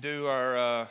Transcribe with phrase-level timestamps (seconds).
[0.00, 0.86] do our uh,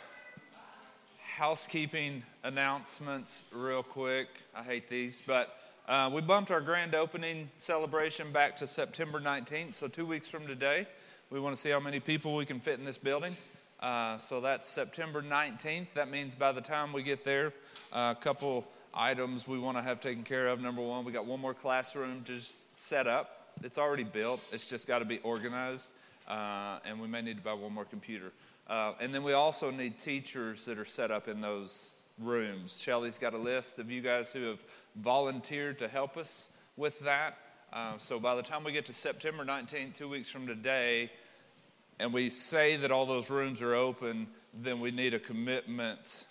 [1.35, 4.27] housekeeping announcements real quick.
[4.55, 9.73] I hate these, but uh, we bumped our grand opening celebration back to September 19th,
[9.73, 10.85] so two weeks from today.
[11.31, 13.35] We want to see how many people we can fit in this building.
[13.79, 15.91] Uh, so that's September 19th.
[15.95, 17.53] That means by the time we get there,
[17.91, 20.61] uh, a couple items we want to have taken care of.
[20.61, 23.53] Number one, we got one more classroom just set up.
[23.63, 25.93] It's already built, it's just got to be organized,
[26.27, 28.31] uh, and we may need to buy one more computer.
[28.69, 32.79] Uh, and then we also need teachers that are set up in those rooms.
[32.79, 34.63] Shelly's got a list of you guys who have
[34.97, 37.37] volunteered to help us with that.
[37.73, 41.09] Uh, so by the time we get to September 19th, two weeks from today,
[41.99, 46.25] and we say that all those rooms are open, then we need a commitment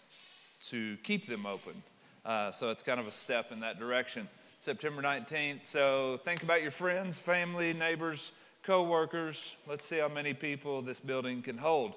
[0.61, 1.83] to keep them open.
[2.25, 4.29] Uh, so it's kind of a step in that direction.
[4.59, 5.65] September 19th.
[5.67, 8.33] So think about your friends, family, neighbors,
[8.63, 9.57] co-workers.
[9.67, 11.95] Let's see how many people this building can hold.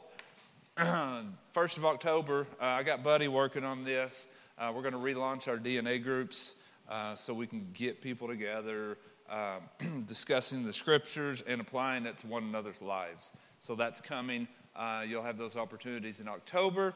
[1.52, 4.33] First of October, uh, I got Buddy working on this.
[4.58, 8.97] Uh, we're going to relaunch our DNA groups uh, so we can get people together,
[9.30, 13.36] um, discussing the scriptures and applying it to one another's lives.
[13.59, 14.47] So that's coming.
[14.73, 16.94] Uh, you'll have those opportunities in October.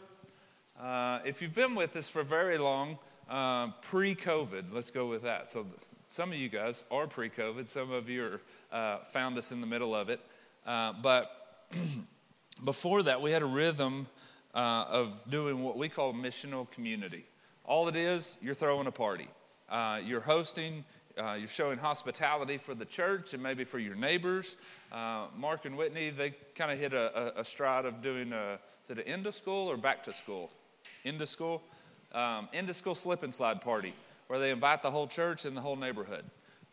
[0.80, 2.98] Uh, if you've been with us for very long,
[3.30, 5.50] uh, pre COVID, let's go with that.
[5.50, 5.66] So,
[6.00, 8.40] some of you guys are pre COVID, some of you
[8.72, 10.22] are, found us in the middle of it.
[10.66, 11.68] but
[12.64, 14.08] before that, we had a rhythm
[14.54, 17.26] uh, of doing what we call missional community.
[17.66, 19.28] All it is, you're throwing a party.
[19.70, 20.86] Uh, you're hosting,
[21.18, 24.58] uh, you're showing hospitality for the church and maybe for your neighbors.
[24.92, 28.60] Uh, Mark and Whitney, they kind of hit a, a, a, stride of doing a,
[28.84, 30.52] is it an end of school or back to school?
[31.04, 31.64] End of school?
[32.14, 33.94] Um, end of school slip and slide party
[34.28, 36.24] where they invite the whole church and the whole neighborhood.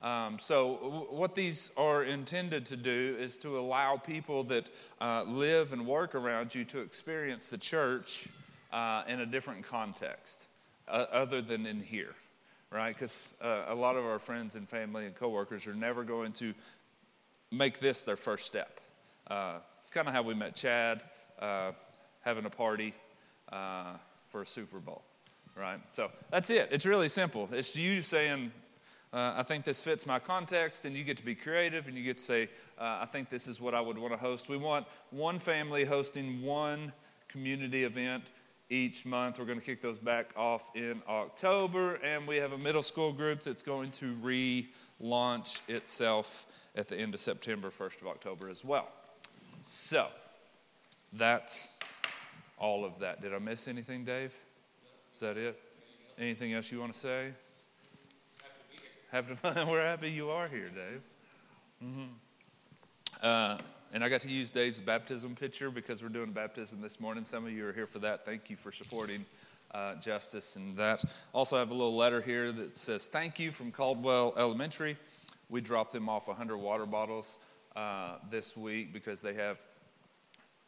[0.02, 4.68] Um, so, w- what these are intended to do is to allow people that
[5.00, 8.26] uh, live and work around you to experience the church
[8.72, 10.48] uh, in a different context,
[10.88, 12.14] uh, other than in here,
[12.72, 12.92] right?
[12.94, 16.52] Because uh, a lot of our friends and family and coworkers are never going to
[17.52, 18.80] make this their first step.
[19.28, 21.02] Uh, it's kind of how we met Chad,
[21.38, 21.70] uh,
[22.22, 22.92] having a party
[24.28, 25.02] for a Super Bowl,
[25.54, 25.78] right?
[25.92, 26.70] So that's it.
[26.72, 27.48] It's really simple.
[27.52, 28.50] It's you saying,
[29.12, 32.02] uh, I think this fits my context, and you get to be creative and you
[32.02, 34.48] get to say, uh, I think this is what I would want to host.
[34.48, 36.92] We want one family hosting one
[37.28, 38.32] community event
[38.70, 39.38] each month.
[39.38, 43.12] We're going to kick those back off in October, and we have a middle school
[43.12, 48.64] group that's going to relaunch itself at the end of September, 1st of October as
[48.64, 48.88] well.
[49.60, 50.06] So,
[51.12, 51.74] that's
[52.56, 53.20] all of that.
[53.20, 54.34] Did I miss anything, Dave?
[55.14, 55.60] Is that it?
[56.18, 57.32] Anything else you want to say?
[59.12, 59.34] Happy
[59.68, 61.02] we're happy you are here, Dave.
[61.84, 62.04] Mm-hmm.
[63.22, 63.58] Uh,
[63.92, 67.22] and I got to use Dave's baptism picture because we're doing baptism this morning.
[67.22, 68.24] Some of you are here for that.
[68.24, 69.26] Thank you for supporting
[69.74, 71.04] uh, Justice and that.
[71.34, 74.96] Also, I have a little letter here that says, Thank you from Caldwell Elementary.
[75.50, 77.40] We dropped them off 100 water bottles
[77.76, 79.58] uh, this week because they have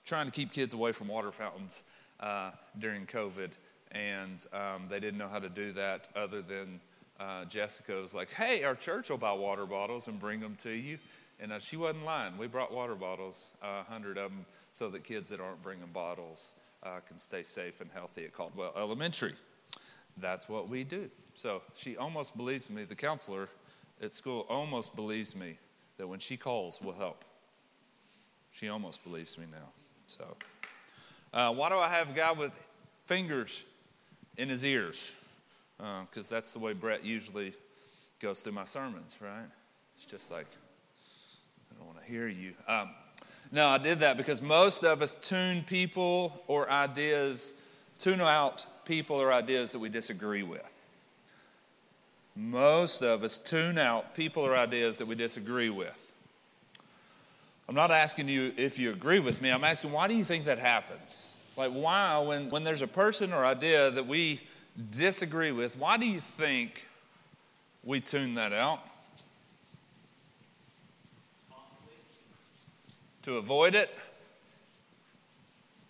[0.05, 1.85] trying to keep kids away from water fountains
[2.21, 3.57] uh, during COVID.
[3.93, 6.79] And um, they didn't know how to do that other than
[7.21, 10.71] uh, Jessica was like, hey, our church will buy water bottles and bring them to
[10.71, 10.99] you.
[11.41, 12.37] And uh, she wasn't lying.
[12.39, 15.63] We brought water bottles, uh, a uh, hundred of them, so that kids that aren't
[15.63, 19.35] bringing bottles uh, can stay safe and healthy at Caldwell Elementary.
[20.19, 21.11] That's what we do.
[21.35, 23.49] So she almost believes me, the counselor
[24.03, 25.57] at school almost believes me
[25.99, 27.25] that when she calls, we'll help.
[28.53, 29.69] She almost believes me now.
[30.07, 30.25] So,
[31.33, 32.53] uh, why do I have a guy with
[33.05, 33.65] fingers
[34.37, 35.24] in his ears?
[36.09, 37.53] Because uh, that's the way Brett usually
[38.21, 39.47] goes through my sermons, right?
[39.95, 40.47] It's just like,
[41.71, 42.53] I don't want to hear you.
[42.67, 42.91] Um,
[43.53, 47.63] no, I did that because most of us tune people or ideas,
[47.99, 50.71] tune out people or ideas that we disagree with.
[52.37, 56.13] Most of us tune out people or ideas that we disagree with.
[57.69, 60.45] I'm not asking you if you agree with me, I'm asking why do you think
[60.47, 61.35] that happens?
[61.57, 64.41] Like, why, when, when there's a person or idea that we
[64.91, 66.87] disagree with, why do you think
[67.83, 68.81] we tune that out?
[73.23, 73.91] To avoid it.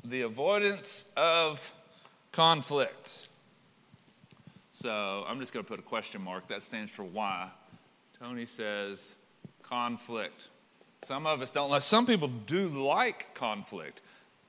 [0.04, 1.72] The avoidance of
[2.32, 3.28] conflict.
[4.72, 6.48] So I'm just going to put a question mark.
[6.48, 7.48] That stands for why.
[8.20, 9.16] Tony says
[9.62, 10.48] conflict.
[11.02, 14.02] Some of us don't like, some people do like conflict.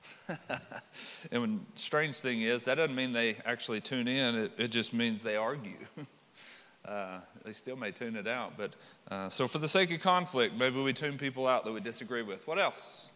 [1.30, 4.34] and when strange thing is, that doesn't mean they actually tune in.
[4.34, 5.78] It, it just means they argue.
[6.84, 8.54] uh, they still may tune it out.
[8.56, 8.76] But
[9.10, 12.22] uh, so, for the sake of conflict, maybe we tune people out that we disagree
[12.22, 12.46] with.
[12.46, 13.10] What else?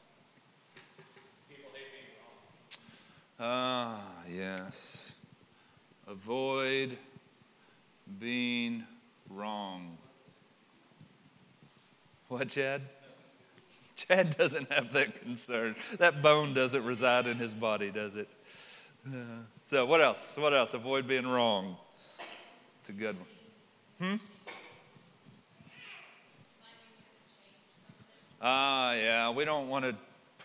[1.49, 2.79] People hate.
[3.39, 5.15] Ah, yes.
[6.09, 6.97] Avoid
[8.19, 8.85] being
[9.29, 9.97] wrong.
[12.29, 12.83] What, Chad?
[14.07, 15.75] Chad doesn't have that concern.
[15.99, 18.29] That bone doesn't reside in his body, does it?
[19.07, 20.37] Uh, so, what else?
[20.39, 20.75] What else?
[20.75, 21.77] Avoid being wrong.
[22.81, 23.17] It's a good
[23.99, 24.11] one.
[24.11, 24.17] Hmm?
[28.43, 29.95] Ah, yeah, we don't want to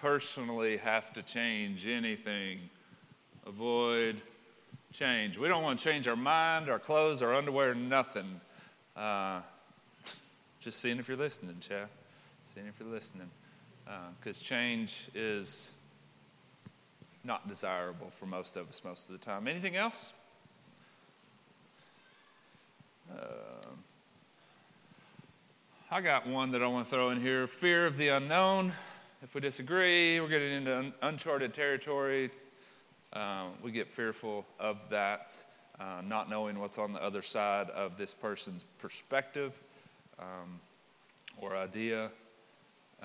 [0.01, 2.59] personally have to change anything.
[3.45, 4.17] Avoid
[4.91, 5.37] change.
[5.37, 8.41] We don't want to change our mind, our clothes, our underwear, nothing.
[8.97, 9.41] Uh,
[10.59, 11.87] just seeing if you're listening, Chad.
[12.43, 13.29] Seeing if you're listening.
[14.19, 15.75] Because uh, change is
[17.23, 19.47] not desirable for most of us most of the time.
[19.47, 20.13] Anything else?
[23.11, 23.15] Uh,
[25.91, 28.71] I got one that I want to throw in here fear of the unknown.
[29.21, 32.29] If we disagree, we're getting into un- uncharted territory.
[33.13, 35.35] Uh, we get fearful of that,
[35.79, 39.59] uh, not knowing what's on the other side of this person's perspective
[40.19, 40.59] um,
[41.39, 42.11] or idea.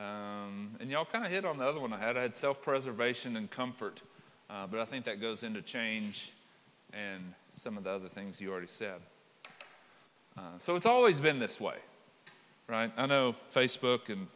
[0.00, 2.16] Um, and y'all kind of hit on the other one I had.
[2.16, 4.00] I had self preservation and comfort,
[4.48, 6.32] uh, but I think that goes into change
[6.94, 9.00] and some of the other things you already said.
[10.38, 11.76] Uh, so it's always been this way
[12.70, 12.92] right?
[12.96, 14.28] I know Facebook and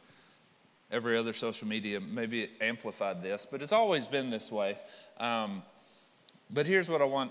[0.91, 4.77] every other social media maybe amplified this, but it's always been this way.
[5.19, 5.63] Um,
[6.51, 7.31] but here's what I want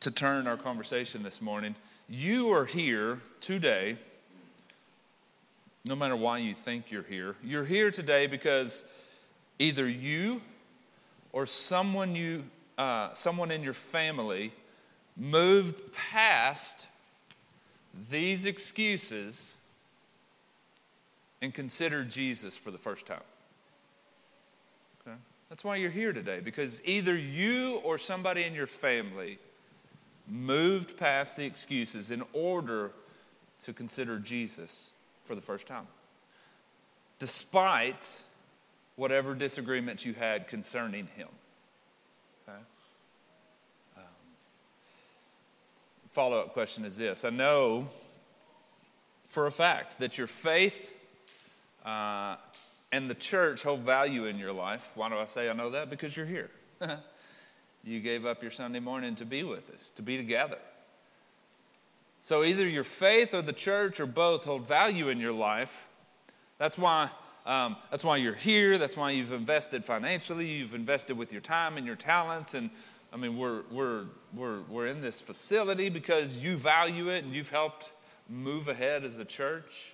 [0.00, 1.76] to turn our conversation this morning.
[2.08, 3.96] You are here today,
[5.86, 7.36] no matter why you think you're here.
[7.42, 8.90] You're here today because
[9.58, 10.40] either you
[11.32, 12.44] or someone you,
[12.78, 14.52] uh, someone in your family
[15.16, 16.86] moved past
[18.10, 19.58] these excuses
[21.42, 23.20] and considered Jesus for the first time.
[25.06, 25.16] Okay?
[25.50, 29.38] That's why you're here today, because either you or somebody in your family
[30.26, 32.90] moved past the excuses in order
[33.60, 34.93] to consider Jesus
[35.24, 35.86] for the first time,
[37.18, 38.22] despite
[38.96, 41.28] whatever disagreements you had concerning him.
[42.48, 42.58] Okay?
[43.96, 44.02] Um,
[46.08, 47.88] Follow up question is this I know
[49.26, 50.94] for a fact that your faith
[51.84, 52.36] uh,
[52.92, 54.92] and the church hold value in your life.
[54.94, 55.90] Why do I say I know that?
[55.90, 56.50] Because you're here.
[57.84, 60.58] you gave up your Sunday morning to be with us, to be together.
[62.24, 65.90] So either your faith or the church or both hold value in your life.
[66.56, 67.10] That's why.
[67.44, 68.78] Um, that's why you're here.
[68.78, 70.46] That's why you've invested financially.
[70.46, 72.54] You've invested with your time and your talents.
[72.54, 72.70] And
[73.12, 77.50] I mean, we're, we're, we're, we're in this facility because you value it and you've
[77.50, 77.92] helped
[78.30, 79.92] move ahead as a church.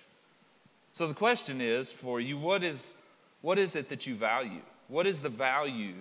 [0.93, 2.99] So the question is for you what is,
[3.41, 4.61] what is it that you value?
[4.87, 5.95] What is the value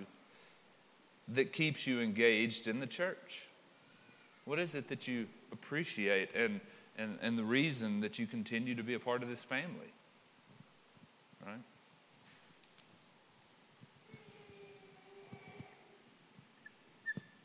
[1.26, 3.48] that keeps you engaged in the church?
[4.44, 6.60] What is it that you appreciate and,
[6.96, 9.92] and, and the reason that you continue to be a part of this family?
[11.46, 11.60] Right?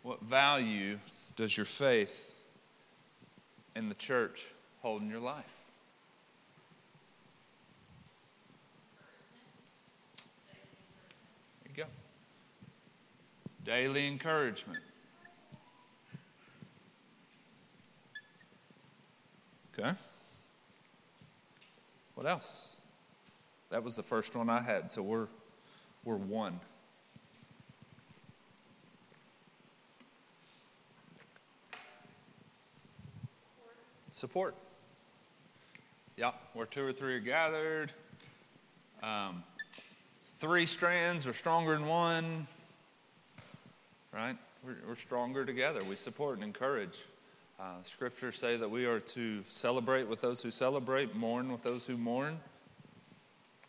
[0.04, 1.00] What value
[1.36, 2.46] does your faith
[3.76, 5.64] in the church hold in your life?
[11.64, 11.90] There you go.
[13.64, 14.80] Daily encouragement.
[19.78, 19.92] Okay.
[22.16, 22.78] What else?
[23.72, 25.28] That was the first one I had, so we're
[26.04, 26.60] we're one.
[34.12, 34.56] Support.
[36.16, 37.92] Yeah, where two or three are gathered.
[39.04, 39.44] Um,
[40.38, 42.48] three strands are stronger than one
[44.16, 44.38] right?
[44.64, 45.84] We're, we're stronger together.
[45.84, 47.04] We support and encourage.
[47.58, 51.88] Uh, scriptures say that we are to celebrate with those who celebrate, mourn with those
[51.88, 52.38] who mourn,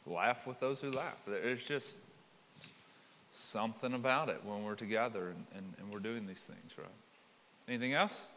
[0.06, 1.22] laugh with those who laugh.
[1.26, 2.00] There's just
[3.30, 6.88] something about it when we're together and, and, and we're doing these things, right?
[7.68, 8.30] Anything else?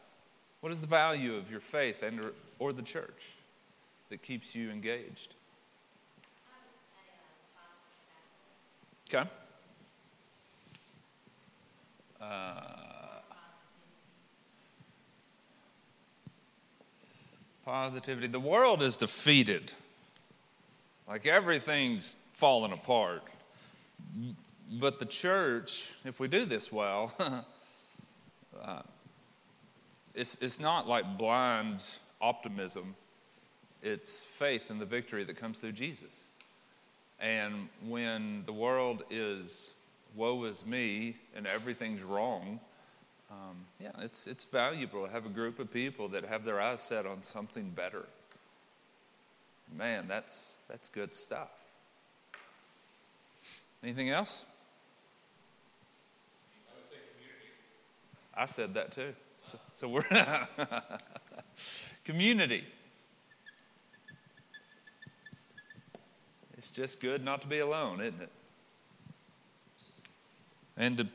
[0.62, 3.36] What is the value of your faith and or, or the church
[4.10, 5.34] that keeps you engaged?
[9.08, 9.20] Okay.
[9.20, 9.26] Uh,
[17.70, 18.26] positivity.
[18.26, 19.72] The world is defeated.
[21.08, 23.22] Like everything's falling apart.
[24.80, 27.14] But the church, if we do this well,
[28.64, 28.82] uh,
[30.16, 31.86] it's, it's not like blind
[32.20, 32.96] optimism,
[33.84, 36.32] it's faith in the victory that comes through Jesus.
[37.20, 39.76] And when the world is
[40.16, 42.60] woe is me and everything's wrong,
[43.32, 46.82] um, yeah, it's, it's valuable to have a group of people that have their eyes
[46.82, 48.06] set on something better.
[49.78, 51.68] Man, that's, that's good stuff.
[53.84, 54.46] Anything else?
[56.72, 57.54] I would say community.
[58.36, 59.14] I said that too.
[59.42, 60.04] So, so we're
[62.04, 62.66] community.
[66.58, 68.30] It's just good not to be alone, isn't it?
[70.76, 71.08] And to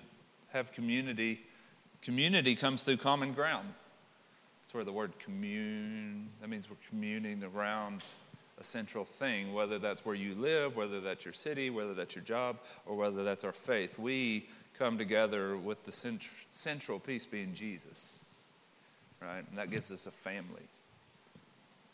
[0.53, 1.41] have community.
[2.05, 3.67] Community comes through common ground.
[4.63, 8.03] That's where the word commune, that means we're communing around
[8.59, 12.25] a central thing, whether that's where you live, whether that's your city, whether that's your
[12.25, 13.99] job, or whether that's our faith.
[13.99, 14.47] We
[14.79, 18.27] come together with the cent- central piece being Jesus,
[19.21, 19.45] right?
[19.49, 20.63] And that gives us a family.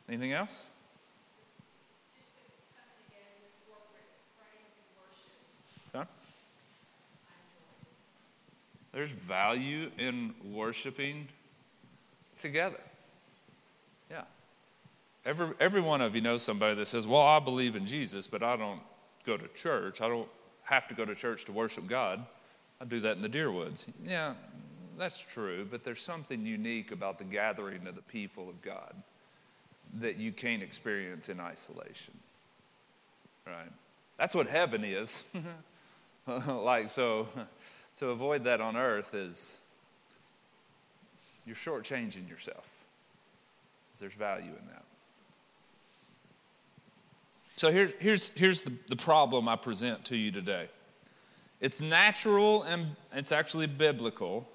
[0.09, 0.71] Anything else?
[8.93, 11.29] There's value in worshiping
[12.37, 12.81] together.
[14.11, 14.25] Yeah.
[15.25, 18.43] Every, every one of you knows somebody that says, Well, I believe in Jesus, but
[18.43, 18.81] I don't
[19.25, 20.01] go to church.
[20.01, 20.29] I don't
[20.65, 22.25] have to go to church to worship God.
[22.81, 23.93] I do that in the deer woods.
[24.05, 24.35] Yeah,
[24.99, 28.95] that's true, but there's something unique about the gathering of the people of God
[29.99, 32.15] that you can't experience in isolation.
[33.47, 33.71] Right?
[34.19, 35.35] That's what heaven is.
[36.49, 37.27] like, so
[38.01, 39.61] to avoid that on earth is
[41.45, 42.87] you're shortchanging yourself.
[43.99, 44.85] There's value in that.
[47.57, 50.69] So here, here's, here's the, the problem I present to you today
[51.61, 54.49] it's natural and it's actually biblical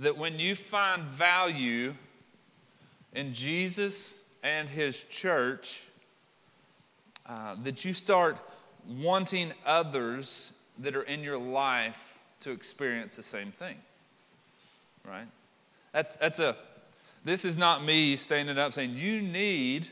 [0.00, 1.94] that when you find value
[3.12, 5.86] in Jesus and his church,
[7.26, 8.36] uh, that you start
[8.88, 12.15] wanting others that are in your life
[12.46, 13.76] to experience the same thing.
[15.04, 15.26] Right?
[15.92, 16.54] That's, that's a,
[17.24, 19.88] this is not me standing up saying, you need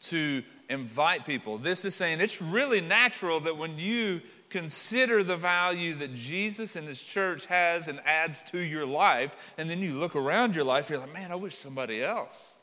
[0.00, 1.58] to invite people.
[1.58, 6.88] This is saying it's really natural that when you consider the value that Jesus and
[6.88, 10.88] his church has and adds to your life, and then you look around your life,
[10.88, 12.58] you're like, man, I wish somebody else.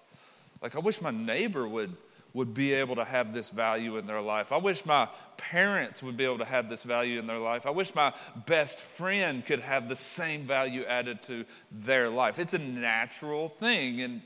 [0.63, 1.95] Like, I wish my neighbor would,
[2.33, 4.51] would be able to have this value in their life.
[4.51, 5.07] I wish my
[5.37, 7.65] parents would be able to have this value in their life.
[7.65, 8.13] I wish my
[8.45, 12.39] best friend could have the same value added to their life.
[12.39, 14.21] It's a natural thing, and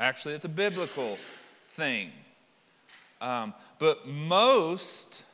[0.00, 1.18] actually, it's a biblical
[1.60, 2.10] thing.
[3.20, 5.26] Um, but most,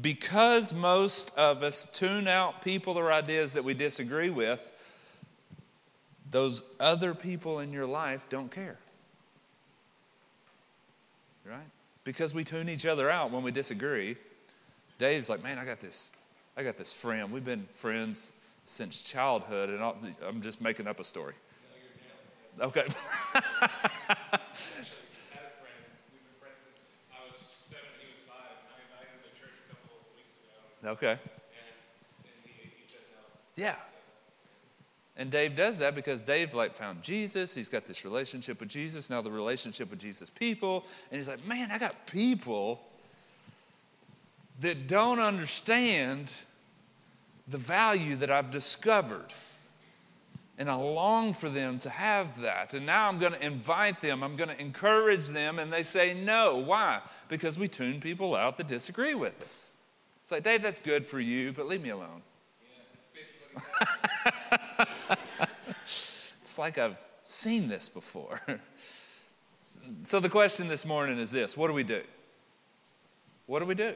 [0.00, 4.70] because most of us tune out people or ideas that we disagree with,
[6.30, 8.78] those other people in your life don't care.
[11.44, 11.58] Right?
[12.04, 14.16] Because we tune each other out when we disagree.
[14.98, 16.12] Dave's like, man, I got this,
[16.56, 17.30] I got this friend.
[17.30, 18.32] We've been friends
[18.64, 19.92] since childhood, and i
[20.26, 21.34] am just making up a story.
[22.60, 22.84] Okay.
[30.86, 31.12] Okay.
[31.12, 31.18] And,
[32.44, 33.00] he, he said
[33.56, 33.64] no.
[33.64, 33.74] Yeah.
[35.16, 37.54] And Dave does that because Dave like found Jesus.
[37.54, 39.10] He's got this relationship with Jesus.
[39.10, 40.84] Now the relationship with Jesus people.
[41.10, 42.80] And he's like, man, I got people
[44.60, 46.32] that don't understand
[47.48, 49.34] the value that I've discovered.
[50.58, 52.74] And I long for them to have that.
[52.74, 56.14] And now I'm going to invite them, I'm going to encourage them, and they say
[56.14, 56.58] no.
[56.58, 57.00] Why?
[57.28, 59.72] Because we tune people out that disagree with us.
[60.22, 62.22] It's like, Dave, that's good for you, but leave me alone.
[63.52, 64.56] Yeah,
[66.54, 68.40] it's like I've seen this before.
[70.02, 72.00] so the question this morning is this what do we do?
[73.46, 73.92] What do we do?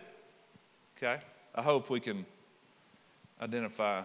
[0.96, 1.20] Okay?
[1.54, 2.26] I hope we can
[3.40, 4.02] identify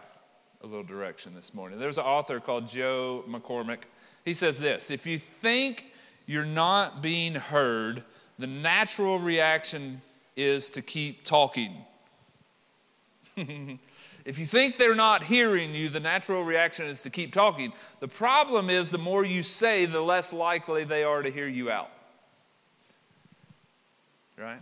[0.62, 1.80] a little direction this morning.
[1.80, 3.86] There's an author called Joe McCormick.
[4.24, 5.86] He says this If you think
[6.28, 8.04] you're not being heard,
[8.38, 10.00] the natural reaction
[10.36, 11.74] is to keep talking.
[14.26, 17.74] if you think they're not hearing you, the natural reaction is to keep talking.
[18.00, 21.70] The problem is the more you say, the less likely they are to hear you
[21.70, 21.92] out.
[24.38, 24.62] Right?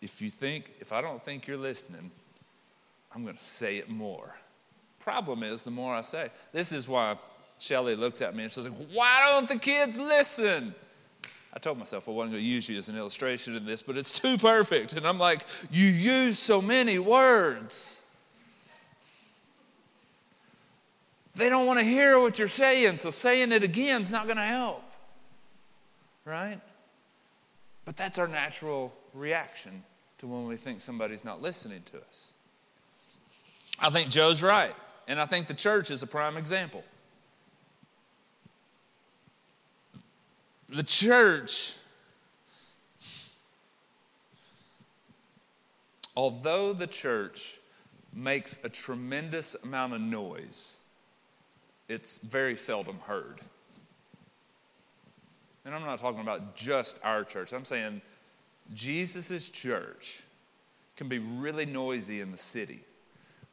[0.00, 2.10] If you think, if I don't think you're listening,
[3.14, 4.34] I'm going to say it more.
[4.98, 7.16] Problem is, the more I say, this is why
[7.58, 10.74] Shelly looks at me and says, Why don't the kids listen?
[11.54, 13.96] I told myself I wasn't going to use you as an illustration in this, but
[13.96, 14.94] it's too perfect.
[14.94, 18.04] And I'm like, you use so many words.
[21.34, 24.36] They don't want to hear what you're saying, so saying it again is not going
[24.36, 24.82] to help.
[26.24, 26.60] Right?
[27.84, 29.82] But that's our natural reaction
[30.18, 32.36] to when we think somebody's not listening to us.
[33.78, 34.72] I think Joe's right,
[35.08, 36.84] and I think the church is a prime example.
[40.72, 41.76] The church,
[46.16, 47.58] although the church
[48.14, 50.80] makes a tremendous amount of noise,
[51.90, 53.42] it's very seldom heard.
[55.66, 58.00] And I'm not talking about just our church, I'm saying
[58.72, 60.22] Jesus' church
[60.96, 62.80] can be really noisy in the city.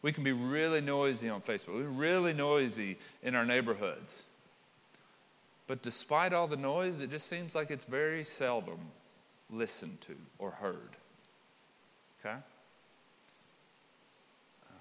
[0.02, 1.74] We can be really noisy on Facebook.
[1.74, 4.29] We're really noisy in our neighborhoods.
[5.70, 8.80] But despite all the noise, it just seems like it's very seldom
[9.52, 10.98] listened to or heard.
[12.20, 12.38] Okay?
[14.68, 14.80] Um,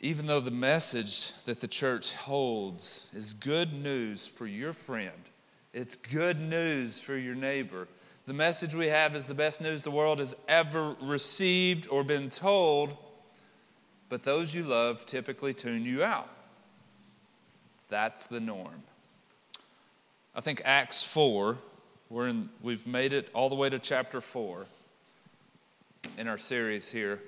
[0.00, 5.30] even though the message that the church holds is good news for your friend,
[5.72, 7.88] it's good news for your neighbor.
[8.26, 12.28] The message we have is the best news the world has ever received or been
[12.28, 12.94] told,
[14.10, 16.28] but those you love typically tune you out.
[17.88, 18.82] That's the norm.
[20.36, 21.56] I think Acts 4,
[22.10, 24.66] we're in, we've made it all the way to chapter 4
[26.18, 27.22] in our series here.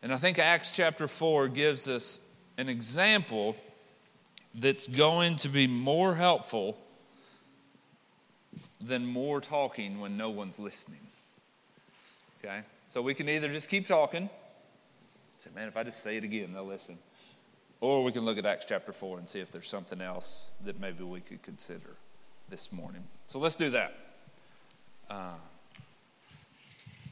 [0.00, 3.56] And I think Acts chapter 4 gives us an example
[4.54, 6.78] that's going to be more helpful
[8.80, 11.00] than more talking when no one's listening.
[12.38, 12.60] Okay?
[12.86, 14.30] So we can either just keep talking,
[15.38, 16.96] say, man, if I just say it again, they'll listen.
[17.80, 20.78] Or we can look at Acts chapter 4 and see if there's something else that
[20.78, 21.96] maybe we could consider
[22.48, 23.02] this morning.
[23.26, 23.94] So let's do that.
[25.10, 25.34] Uh,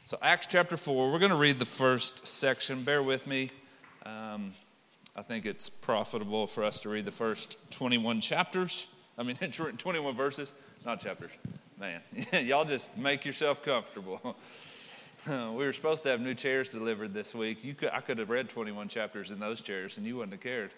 [0.05, 2.83] so, Acts chapter 4, we're going to read the first section.
[2.83, 3.49] Bear with me.
[4.05, 4.51] Um,
[5.15, 8.87] I think it's profitable for us to read the first 21 chapters.
[9.17, 10.53] I mean, 21 verses,
[10.85, 11.31] not chapters.
[11.79, 12.01] Man,
[12.45, 14.37] y'all just make yourself comfortable.
[15.27, 15.33] we
[15.65, 17.63] were supposed to have new chairs delivered this week.
[17.63, 20.41] You could, I could have read 21 chapters in those chairs and you wouldn't have
[20.41, 20.71] cared.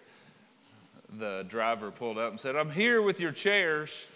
[1.20, 4.10] The driver pulled up and said, I'm here with your chairs.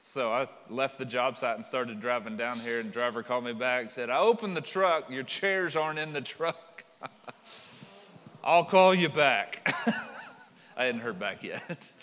[0.00, 3.52] So I left the job site and started driving down here, and driver called me
[3.52, 6.84] back and said, I opened the truck, your chairs aren't in the truck.
[8.44, 9.60] I'll call you back.
[10.76, 11.92] I hadn't heard back yet.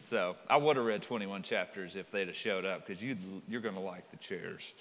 [0.00, 3.16] So I would have read 21 chapters if they'd have showed up because you,
[3.48, 4.74] you're going to like the chairs.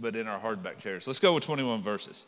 [0.00, 1.06] But in our hardback chairs.
[1.06, 2.26] Let's go with 21 verses.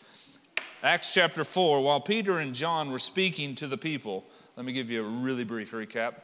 [0.85, 4.25] Acts chapter 4, while Peter and John were speaking to the people,
[4.57, 6.15] let me give you a really brief recap.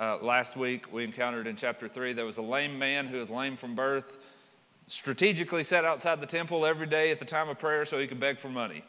[0.00, 3.28] Uh, last week, we encountered in chapter 3, there was a lame man who was
[3.28, 4.16] lame from birth,
[4.86, 8.18] strategically sat outside the temple every day at the time of prayer so he could
[8.18, 8.82] beg for money.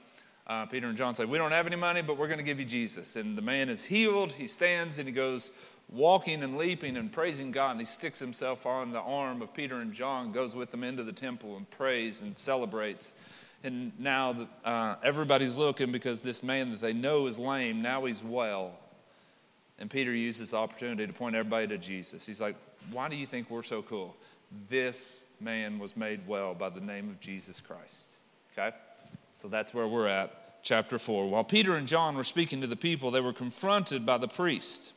[0.47, 2.59] Uh, Peter and John say, We don't have any money, but we're going to give
[2.59, 3.17] you Jesus.
[3.17, 4.31] And the man is healed.
[4.31, 5.51] He stands and he goes
[5.89, 7.71] walking and leaping and praising God.
[7.71, 11.03] And he sticks himself on the arm of Peter and John, goes with them into
[11.03, 13.15] the temple and prays and celebrates.
[13.65, 18.05] And now the, uh, everybody's looking because this man that they know is lame, now
[18.05, 18.77] he's well.
[19.81, 22.25] And Peter uses the opportunity to point everybody to Jesus.
[22.25, 22.55] He's like,
[22.91, 24.15] Why do you think we're so cool?
[24.69, 28.11] This man was made well by the name of Jesus Christ.
[28.53, 28.75] Okay?
[29.31, 31.27] So that's where we're at, chapter 4.
[31.27, 34.93] While Peter and John were speaking to the people, they were confronted by the priest,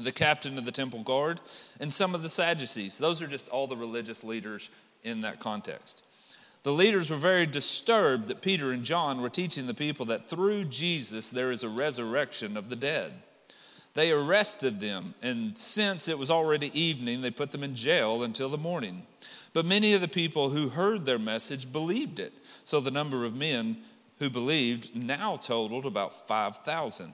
[0.00, 1.40] the captain of the temple guard,
[1.78, 2.98] and some of the Sadducees.
[2.98, 4.70] Those are just all the religious leaders
[5.04, 6.02] in that context.
[6.64, 10.64] The leaders were very disturbed that Peter and John were teaching the people that through
[10.64, 13.12] Jesus there is a resurrection of the dead.
[13.98, 18.48] They arrested them, and since it was already evening, they put them in jail until
[18.48, 19.02] the morning.
[19.52, 22.32] But many of the people who heard their message believed it.
[22.62, 23.78] So the number of men
[24.20, 27.12] who believed now totaled about 5,000.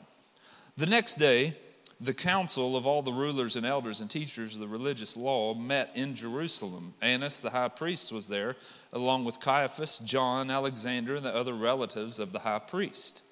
[0.77, 1.57] The next day,
[2.03, 5.91] the council of all the rulers and elders and teachers of the religious law met
[5.95, 6.93] in Jerusalem.
[7.01, 8.57] Annas, the high priest, was there,
[8.93, 13.23] along with Caiaphas, John, Alexander, and the other relatives of the high priest.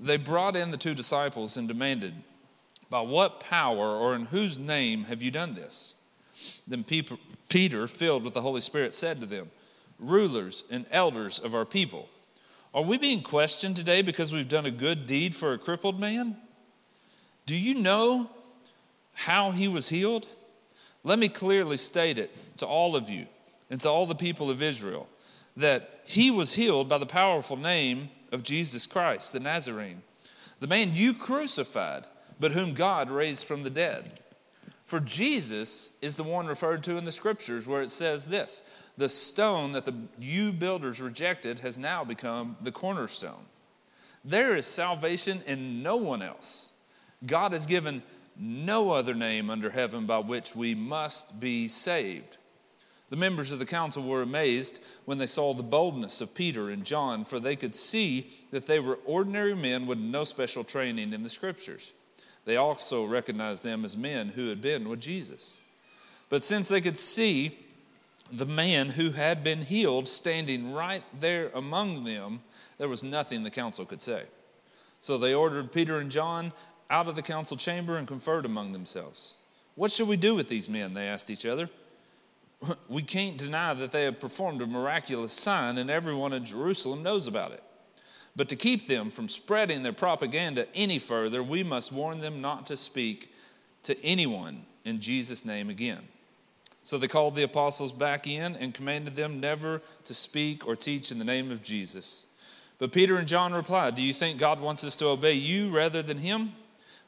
[0.00, 2.14] They brought in the two disciples and demanded,
[2.90, 5.94] by what power or in whose name have you done this?
[6.66, 9.50] Then Peter, filled with the Holy Spirit, said to them,
[9.98, 12.08] Rulers and elders of our people,
[12.74, 16.36] are we being questioned today because we've done a good deed for a crippled man?
[17.46, 18.30] Do you know
[19.12, 20.26] how he was healed?
[21.02, 23.26] Let me clearly state it to all of you
[23.70, 25.08] and to all the people of Israel
[25.56, 30.02] that he was healed by the powerful name of Jesus Christ, the Nazarene,
[30.60, 32.04] the man you crucified
[32.40, 34.18] but whom God raised from the dead.
[34.84, 39.08] For Jesus is the one referred to in the scriptures where it says this the
[39.08, 43.44] stone that the you builders rejected has now become the cornerstone.
[44.24, 46.72] There is salvation in no one else.
[47.24, 48.02] God has given
[48.36, 52.36] no other name under heaven by which we must be saved.
[53.10, 56.84] The members of the council were amazed when they saw the boldness of Peter and
[56.84, 61.22] John, for they could see that they were ordinary men with no special training in
[61.22, 61.92] the scriptures.
[62.50, 65.62] They also recognized them as men who had been with Jesus.
[66.28, 67.56] But since they could see
[68.32, 72.40] the man who had been healed standing right there among them,
[72.76, 74.24] there was nothing the council could say.
[74.98, 76.52] So they ordered Peter and John
[76.90, 79.36] out of the council chamber and conferred among themselves.
[79.76, 80.92] What shall we do with these men?
[80.92, 81.70] They asked each other.
[82.88, 87.28] We can't deny that they have performed a miraculous sign, and everyone in Jerusalem knows
[87.28, 87.62] about it.
[88.36, 92.66] But to keep them from spreading their propaganda any further, we must warn them not
[92.68, 93.32] to speak
[93.82, 96.06] to anyone in Jesus' name again.
[96.82, 101.12] So they called the apostles back in and commanded them never to speak or teach
[101.12, 102.26] in the name of Jesus.
[102.78, 106.02] But Peter and John replied, Do you think God wants us to obey you rather
[106.02, 106.52] than him?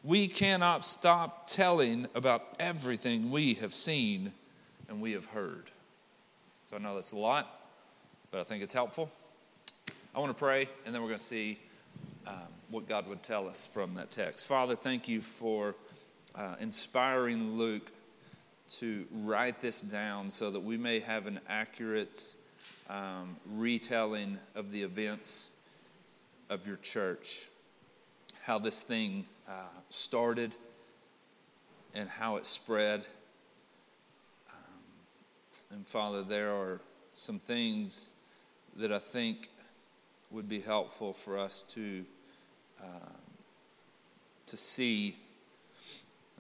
[0.04, 4.32] We cannot stop telling about everything we have seen
[4.88, 5.70] and we have heard.
[6.68, 7.60] So I know that's a lot,
[8.30, 9.10] but I think it's helpful.
[10.14, 11.58] I want to pray, and then we're going to see
[12.26, 12.34] um,
[12.68, 14.46] what God would tell us from that text.
[14.46, 15.74] Father, thank you for
[16.34, 17.90] uh, inspiring Luke
[18.72, 22.34] to write this down so that we may have an accurate
[22.90, 25.52] um, retelling of the events
[26.50, 27.48] of your church,
[28.42, 29.52] how this thing uh,
[29.88, 30.54] started
[31.94, 33.00] and how it spread.
[34.50, 36.82] Um, and Father, there are
[37.14, 38.12] some things
[38.76, 39.48] that I think
[40.32, 42.04] would be helpful for us to
[42.82, 43.12] uh,
[44.46, 45.16] to see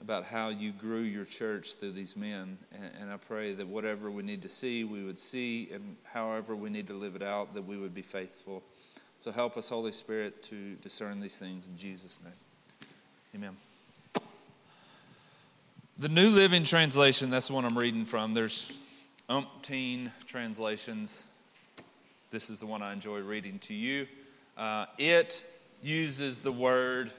[0.02, 2.58] about how you grew your church through these men.
[2.74, 6.56] And, and, I pray that whatever we need to see, we would see, and however
[6.56, 8.64] we need to live it out, that we would be faithful.
[9.20, 12.32] So help us, Holy Spirit, to discern these things in Jesus' name.
[13.36, 13.56] Amen.
[15.98, 18.34] The New Living Translation, that's the one I'm reading from.
[18.34, 18.82] There's
[19.30, 21.28] umpteen translations.
[22.32, 24.06] This is the one I enjoy reading to you.
[24.56, 25.44] Uh, it
[25.82, 27.10] uses the word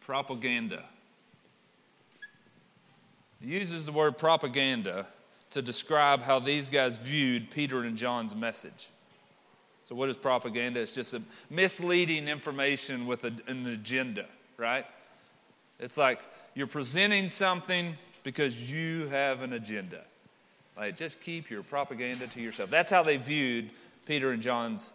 [0.00, 0.84] propaganda.
[3.42, 5.04] It uses the word propaganda
[5.50, 8.90] to describe how these guys viewed Peter and John's message.
[9.84, 10.80] So, what is propaganda?
[10.80, 14.86] It's just a misleading information with a, an agenda, right?
[15.80, 16.20] It's like
[16.54, 20.04] you're presenting something because you have an agenda.
[20.78, 22.70] Like, just keep your propaganda to yourself.
[22.70, 23.70] That's how they viewed
[24.06, 24.92] Peter and John's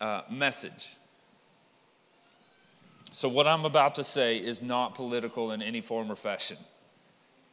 [0.00, 0.94] uh, message.
[3.10, 6.56] So, what I'm about to say is not political in any form or fashion,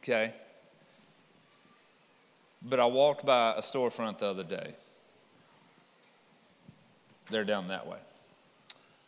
[0.02, 0.32] okay?
[2.62, 4.72] But I walked by a storefront the other day.
[7.30, 7.98] They're down that way.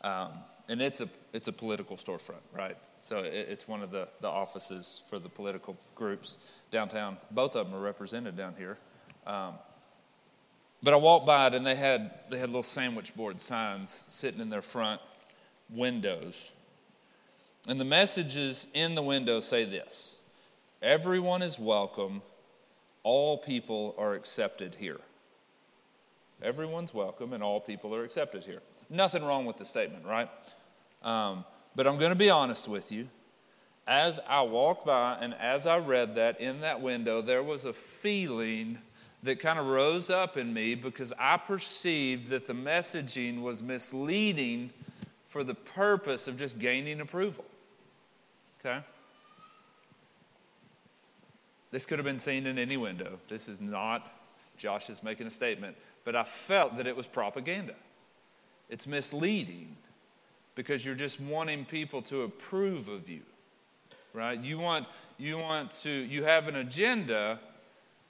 [0.02, 0.31] Um,
[0.68, 2.76] and it's a, it's a political storefront, right?
[2.98, 6.37] So it, it's one of the, the offices for the political groups
[6.72, 7.18] downtown.
[7.30, 8.78] Both of them are represented down here.
[9.26, 9.54] Um,
[10.82, 14.40] but I walked by it and they had, they had little sandwich board signs sitting
[14.40, 15.00] in their front
[15.70, 16.54] windows.
[17.68, 20.18] And the messages in the window say this
[20.82, 22.22] Everyone is welcome
[23.04, 25.00] all people are accepted here.
[26.42, 28.62] Everyone's welcome and all people are accepted here.
[28.90, 30.28] Nothing wrong with the statement, right?
[31.02, 33.08] Um, but I'm going to be honest with you.
[33.87, 37.73] As I walked by and as I read that in that window, there was a
[37.73, 38.79] feeling
[39.23, 44.71] that kind of rose up in me because I perceived that the messaging was misleading
[45.27, 47.45] for the purpose of just gaining approval.
[48.61, 48.81] Okay?
[51.71, 53.18] This could have been seen in any window.
[53.29, 54.12] This is not,
[54.59, 57.75] Josh is making a statement, but I felt that it was propaganda.
[58.68, 59.75] It's misleading
[60.55, 63.23] because you're just wanting people to approve of you,
[64.12, 64.38] right?
[64.38, 64.87] You want,
[65.18, 67.38] you want to, you have an agenda,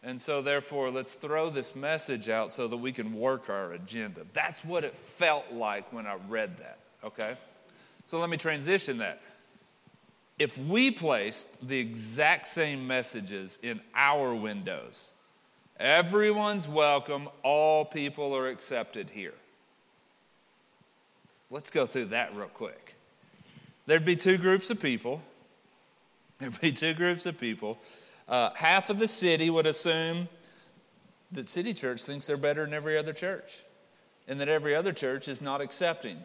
[0.03, 4.23] and so therefore let's throw this message out so that we can work our agenda.
[4.33, 7.37] That's what it felt like when I read that, okay?
[8.07, 9.21] So let me transition that
[10.39, 15.15] if we placed the exact same messages in our windows,
[15.79, 19.35] everyone's welcome, all people are accepted here.
[21.51, 22.95] Let's go through that real quick.
[23.87, 25.21] There'd be two groups of people.
[26.43, 27.79] There'd be two groups of people.
[28.29, 30.29] Uh, half of the city would assume
[31.31, 33.63] that City Church thinks they're better than every other church
[34.27, 36.19] and that every other church is not accepting.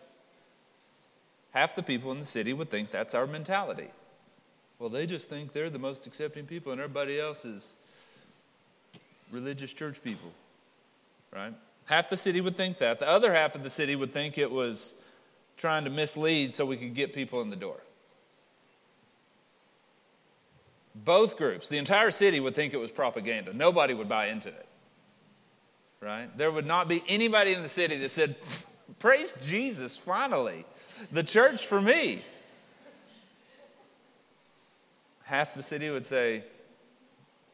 [1.54, 3.90] Half the people in the city would think that's our mentality.
[4.80, 7.78] Well, they just think they're the most accepting people, and everybody else is
[9.32, 10.32] religious church people,
[11.34, 11.54] right?
[11.86, 13.00] Half the city would think that.
[13.00, 15.04] The other half of the city would think it was
[15.58, 17.78] trying to mislead so we could get people in the door.
[21.04, 23.54] Both groups, the entire city would think it was propaganda.
[23.54, 24.66] Nobody would buy into it.
[26.02, 26.36] Right?
[26.38, 28.36] There would not be anybody in the city that said,
[29.00, 30.66] Praise Jesus, finally.
[31.12, 32.24] The church for me.
[35.24, 36.44] Half the city would say,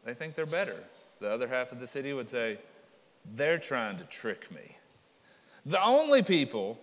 [0.06, 0.78] They think they're better.
[1.20, 2.60] The other half of the city would say,
[3.36, 4.78] They're trying to trick me.
[5.66, 6.80] The only people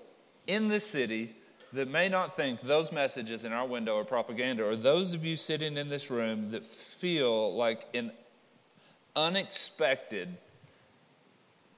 [0.47, 1.35] in this city
[1.73, 5.37] that may not think those messages in our window are propaganda or those of you
[5.37, 8.11] sitting in this room that feel like an
[9.15, 10.29] unexpected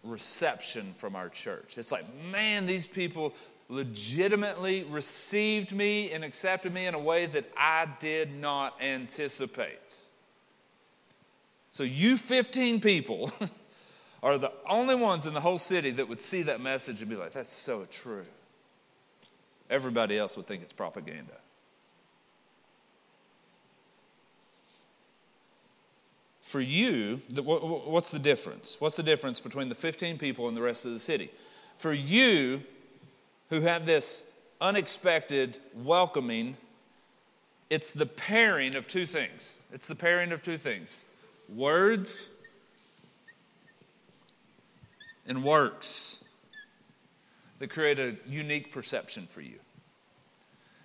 [0.03, 1.79] reception from our church.
[1.79, 3.35] It's like, man, these people
[3.69, 10.05] legitimately received me and accepted me in a way that I did not anticipate.
[11.69, 13.31] So, you 15 people
[14.23, 17.17] are the only ones in the whole city that would see that message and be
[17.17, 18.27] like, that's so true.
[19.73, 21.33] Everybody else would think it's propaganda.
[26.43, 28.77] For you, what's the difference?
[28.79, 31.31] What's the difference between the 15 people and the rest of the city?
[31.79, 32.63] For you,
[33.49, 36.55] who had this unexpected welcoming,
[37.71, 39.57] it's the pairing of two things.
[39.73, 41.03] It's the pairing of two things
[41.49, 42.43] words
[45.27, 46.22] and works
[47.63, 49.55] that create a unique perception for you.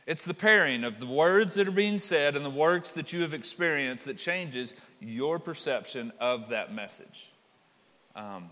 [0.06, 3.22] It's the pairing of the words that are being said and the works that you
[3.22, 7.32] have experienced that changes your perception of that message.
[8.16, 8.52] Um,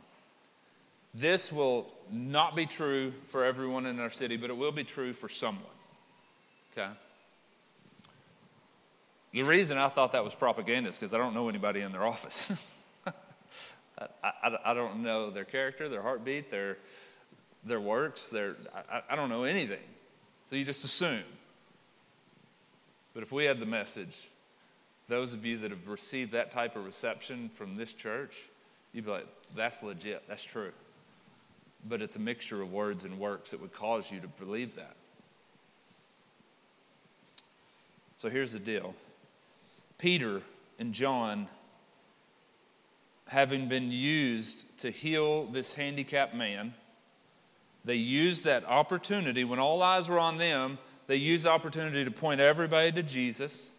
[1.13, 5.13] this will not be true for everyone in our city, but it will be true
[5.13, 5.63] for someone.
[6.75, 6.89] Okay?
[9.33, 12.07] The reason I thought that was propaganda is because I don't know anybody in their
[12.07, 12.51] office.
[13.05, 16.79] I, I, I, don't know their character, their heartbeat, their,
[17.65, 18.55] their works, their,
[18.91, 19.79] I, I don't know anything.
[20.45, 21.23] So you just assume.
[23.13, 24.29] But if we had the message,
[25.07, 28.49] those of you that have received that type of reception from this church,
[28.93, 30.71] you'd be like, that's legit, that's true.
[31.87, 34.95] But it's a mixture of words and works that would cause you to believe that.
[38.17, 38.95] So here's the deal
[39.97, 40.41] Peter
[40.79, 41.47] and John,
[43.27, 46.73] having been used to heal this handicapped man,
[47.85, 50.79] they used that opportunity when all eyes were on them.
[51.07, 53.75] They used the opportunity to point everybody to Jesus.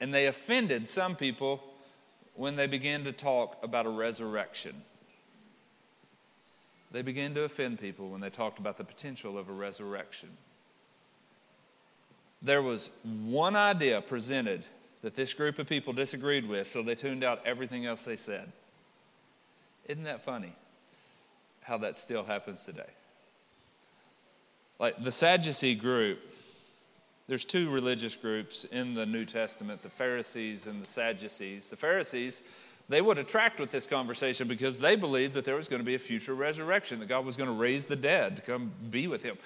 [0.00, 1.62] And they offended some people
[2.34, 4.74] when they began to talk about a resurrection.
[6.90, 10.30] They began to offend people when they talked about the potential of a resurrection.
[12.42, 14.64] There was one idea presented
[15.02, 18.50] that this group of people disagreed with, so they tuned out everything else they said.
[19.88, 20.52] Isn't that funny?
[21.66, 22.90] How that still happens today.
[24.78, 26.20] Like the Sadducee group,
[27.26, 31.68] there's two religious groups in the New Testament the Pharisees and the Sadducees.
[31.68, 32.42] The Pharisees,
[32.88, 35.96] they would attract with this conversation because they believed that there was going to be
[35.96, 39.24] a future resurrection, that God was going to raise the dead to come be with
[39.24, 39.36] him.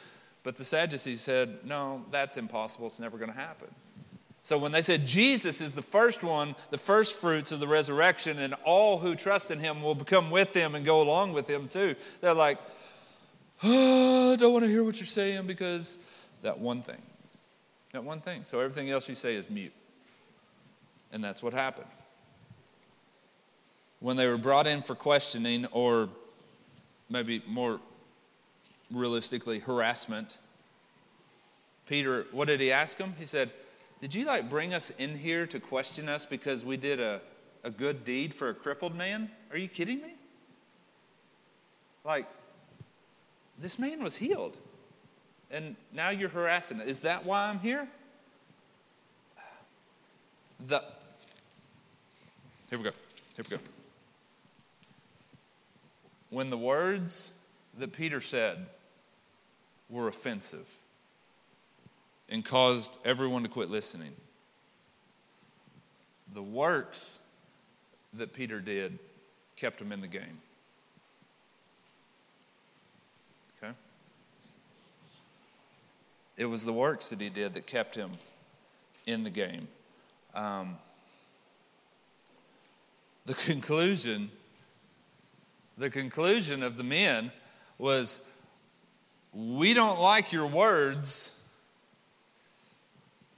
[0.42, 2.86] But the Sadducees said, no, that's impossible.
[2.86, 3.68] It's never going to happen.
[4.42, 8.38] So when they said Jesus is the first one, the first fruits of the resurrection,
[8.38, 11.68] and all who trust in him will become with him and go along with him
[11.68, 12.58] too, they're like,
[13.62, 15.98] oh, I don't want to hear what you're saying because
[16.42, 17.02] that one thing.
[17.92, 18.42] That one thing.
[18.44, 19.72] So everything else you say is mute.
[21.12, 21.88] And that's what happened.
[23.98, 26.08] When they were brought in for questioning, or
[27.10, 27.80] maybe more
[28.90, 30.38] realistically, harassment,
[31.86, 33.12] Peter, what did he ask him?
[33.18, 33.50] He said,
[34.00, 37.20] did you like bring us in here to question us because we did a,
[37.64, 39.30] a good deed for a crippled man?
[39.52, 40.14] Are you kidding me?
[42.02, 42.26] Like,
[43.58, 44.58] this man was healed.
[45.50, 46.80] And now you're harassing.
[46.80, 47.86] Is that why I'm here?
[50.66, 50.82] The
[52.70, 52.90] Here we go.
[53.36, 53.62] Here we go.
[56.30, 57.34] When the words
[57.78, 58.66] that Peter said
[59.88, 60.72] were offensive,
[62.30, 64.12] and caused everyone to quit listening.
[66.32, 67.22] The works
[68.14, 68.98] that Peter did
[69.56, 70.40] kept him in the game.
[73.62, 73.72] Okay?
[76.36, 78.10] It was the works that he did that kept him
[79.06, 79.66] in the game.
[80.34, 80.76] Um,
[83.26, 84.30] the conclusion,
[85.76, 87.32] the conclusion of the men
[87.78, 88.24] was,
[89.32, 91.39] we don't like your words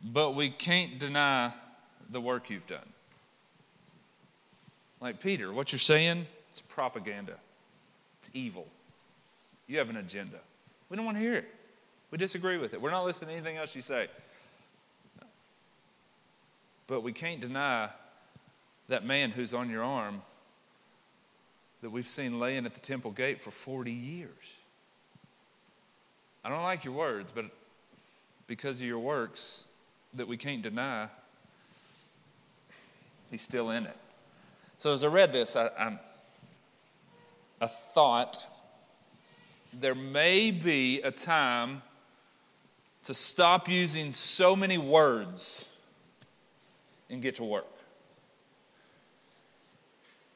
[0.03, 1.53] but we can't deny
[2.11, 2.81] the work you've done.
[5.01, 7.35] Like Peter, what you're saying, it's propaganda,
[8.19, 8.67] it's evil.
[9.67, 10.39] You have an agenda.
[10.89, 11.49] We don't want to hear it.
[12.11, 12.81] We disagree with it.
[12.81, 14.09] We're not listening to anything else you say.
[16.87, 17.89] But we can't deny
[18.89, 20.21] that man who's on your arm
[21.81, 24.57] that we've seen laying at the temple gate for 40 years.
[26.45, 27.47] I don't like your words, but
[28.47, 29.67] because of your works
[30.15, 31.09] that we can't deny,
[33.31, 33.97] he's still in it.
[34.79, 35.99] So as I read this, I, I,
[37.61, 38.37] I thought
[39.73, 41.83] there may be a time
[43.05, 45.79] to stop using so many words
[47.11, 47.67] and get to work.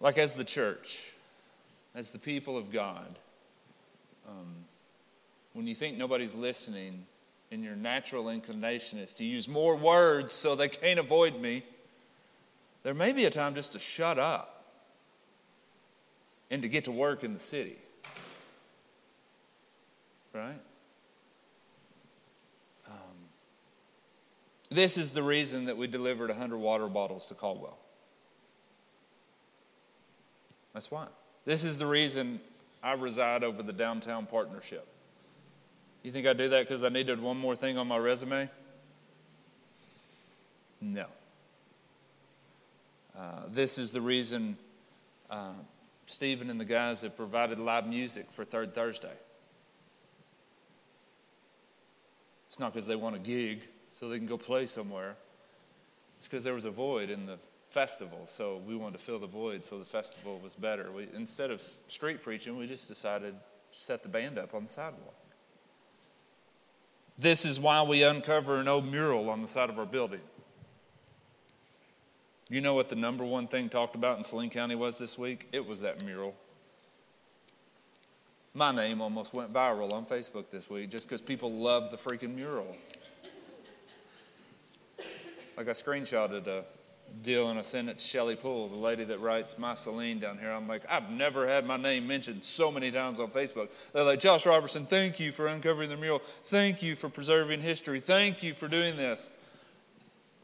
[0.00, 1.12] Like as the church,
[1.94, 3.18] as the people of God,
[4.28, 4.54] um,
[5.52, 7.06] when you think nobody's listening
[7.50, 11.62] and your natural inclination is to use more words so they can't avoid me,
[12.82, 14.64] there may be a time just to shut up
[16.50, 17.76] and to get to work in the city.
[20.32, 20.60] Right?
[22.88, 23.16] Um,
[24.70, 27.78] this is the reason that we delivered 100 water bottles to Caldwell.
[30.74, 31.06] That's why.
[31.46, 32.40] This is the reason
[32.82, 34.86] I reside over the downtown partnership.
[36.06, 38.48] You think I do that because I needed one more thing on my resume?
[40.80, 41.06] No.
[43.18, 44.56] Uh, this is the reason
[45.28, 45.54] uh,
[46.06, 49.16] Stephen and the guys have provided live music for Third Thursday.
[52.46, 55.16] It's not because they want a gig so they can go play somewhere.
[56.14, 57.38] It's because there was a void in the
[57.70, 60.92] festival, so we wanted to fill the void so the festival was better.
[60.92, 63.38] We, instead of street preaching, we just decided to
[63.72, 65.16] set the band up on the sidewalk.
[67.18, 70.20] This is why we uncover an old mural on the side of our building.
[72.48, 75.48] You know what the number one thing talked about in Saline County was this week?
[75.52, 76.34] It was that mural.
[78.54, 82.34] My name almost went viral on Facebook this week just because people love the freaking
[82.34, 82.76] mural.
[85.56, 86.64] Like I screenshotted a
[87.22, 90.50] deal and I sent it to Shelly Poole, the lady that writes my down here.
[90.50, 93.70] I'm like, I've never had my name mentioned so many times on Facebook.
[93.92, 96.20] They're like, Josh Robertson, thank you for uncovering the mural.
[96.44, 98.00] Thank you for preserving history.
[98.00, 99.30] Thank you for doing this.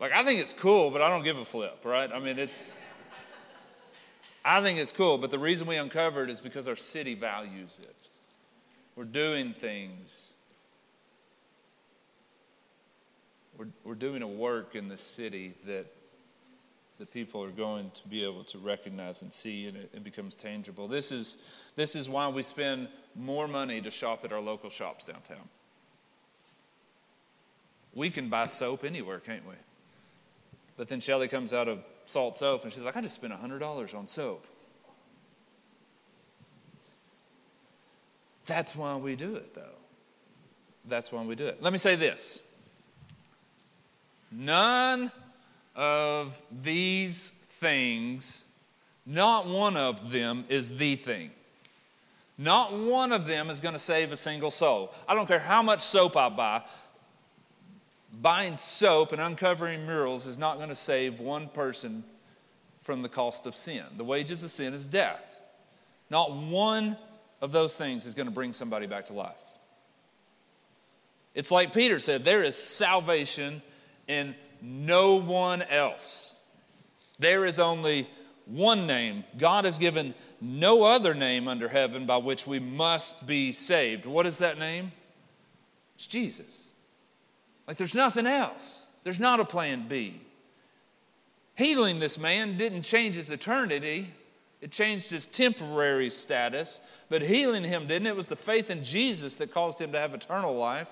[0.00, 2.10] Like, I think it's cool, but I don't give a flip, right?
[2.12, 2.74] I mean, it's,
[4.44, 7.94] I think it's cool, but the reason we uncovered is because our city values it.
[8.96, 10.34] We're doing things.
[13.56, 15.86] We're, we're doing a work in the city that
[16.98, 20.34] the people are going to be able to recognize and see, and it, it becomes
[20.34, 20.86] tangible.
[20.88, 21.42] This is,
[21.76, 25.48] this is why we spend more money to shop at our local shops downtown.
[27.94, 29.54] We can buy soap anywhere, can't we?
[30.76, 33.94] But then Shelly comes out of Salt Soap and she's like, I just spent $100
[33.96, 34.46] on soap.
[38.46, 39.62] That's why we do it, though.
[40.86, 41.62] That's why we do it.
[41.62, 42.48] Let me say this
[44.30, 45.12] none
[45.74, 48.56] of these things,
[49.06, 51.30] not one of them is the thing.
[52.38, 54.92] Not one of them is going to save a single soul.
[55.06, 56.62] I don't care how much soap I buy,
[58.20, 62.04] buying soap and uncovering murals is not going to save one person
[62.82, 63.84] from the cost of sin.
[63.96, 65.38] The wages of sin is death.
[66.10, 66.96] Not one
[67.40, 69.36] of those things is going to bring somebody back to life.
[71.34, 73.62] It's like Peter said there is salvation
[74.08, 76.40] in no one else.
[77.18, 78.08] There is only
[78.46, 79.24] one name.
[79.36, 84.06] God has given no other name under heaven by which we must be saved.
[84.06, 84.92] What is that name?
[85.96, 86.74] It's Jesus.
[87.66, 88.88] Like there's nothing else.
[89.04, 90.20] There's not a plan B.
[91.56, 94.08] Healing this man didn't change his eternity,
[94.60, 98.06] it changed his temporary status, but healing him didn't.
[98.06, 100.88] It was the faith in Jesus that caused him to have eternal life.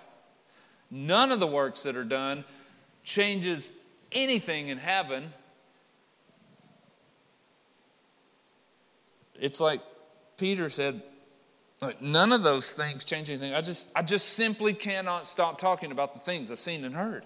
[0.90, 2.44] None of the works that are done
[3.11, 3.73] changes
[4.12, 5.33] anything in heaven.
[9.35, 9.81] It's like
[10.37, 11.03] Peter said,
[12.01, 13.55] None of those things change anything.
[13.55, 17.25] I just, I just simply cannot stop talking about the things I've seen and heard.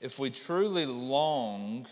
[0.00, 1.86] If we truly long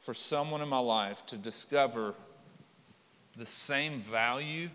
[0.00, 2.14] for someone in my life to discover
[3.36, 4.68] the same value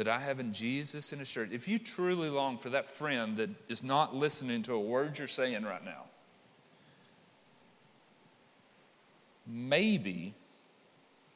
[0.00, 3.36] that I have in Jesus and His church, if you truly long for that friend
[3.36, 6.04] that is not listening to a word you're saying right now,
[9.46, 10.32] maybe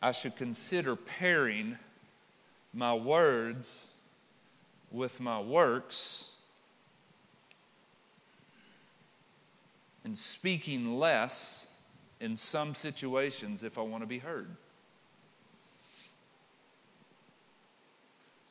[0.01, 1.77] I should consider pairing
[2.73, 3.93] my words
[4.91, 6.39] with my works
[10.05, 11.83] and speaking less
[12.19, 14.57] in some situations if I want to be heard.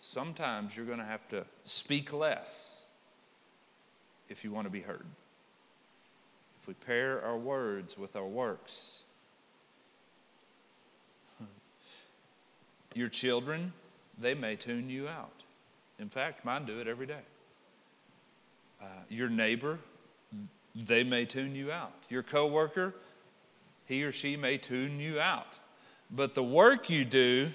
[0.05, 2.87] Sometimes you're going to have to speak less
[4.27, 5.05] if you want to be heard.
[6.61, 9.05] If we pair our words with our works,
[12.93, 13.71] your children,
[14.19, 15.41] they may tune you out.
[15.99, 17.23] In fact, mine do it every day.
[18.81, 19.79] Uh, your neighbor,
[20.75, 21.93] they may tune you out.
[22.09, 22.93] Your coworker,
[23.85, 25.59] he or she may tune you out.
[26.11, 27.51] But the work you do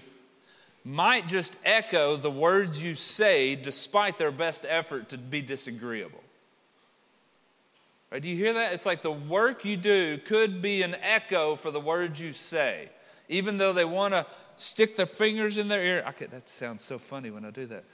[0.85, 6.23] might just echo the words you say despite their best effort to be disagreeable.
[8.11, 8.73] Right, do you hear that?
[8.73, 12.89] It's like the work you do could be an echo for the words you say,
[13.29, 14.25] even though they want to
[14.57, 16.05] stick their fingers in their ear.
[16.09, 17.85] Okay, that sounds so funny when I do that.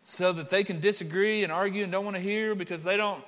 [0.00, 3.22] So that they can disagree and argue and don't want to hear because they don't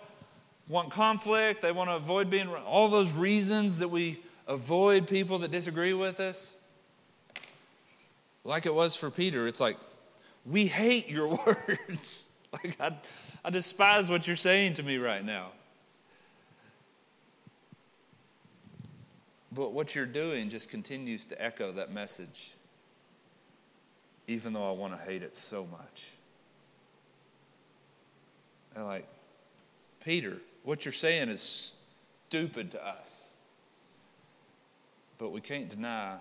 [0.68, 5.50] want conflict, they want to avoid being all those reasons that we avoid people that
[5.50, 6.57] disagree with us.
[8.44, 9.76] Like it was for Peter, it's like,
[10.46, 12.30] we hate your words.
[12.52, 12.96] like, I,
[13.44, 15.48] I despise what you're saying to me right now.
[19.52, 22.54] But what you're doing just continues to echo that message,
[24.26, 26.10] even though I want to hate it so much.
[28.74, 29.06] They're like,
[30.04, 31.74] Peter, what you're saying is
[32.28, 33.32] stupid to us.
[35.18, 36.18] But we can't deny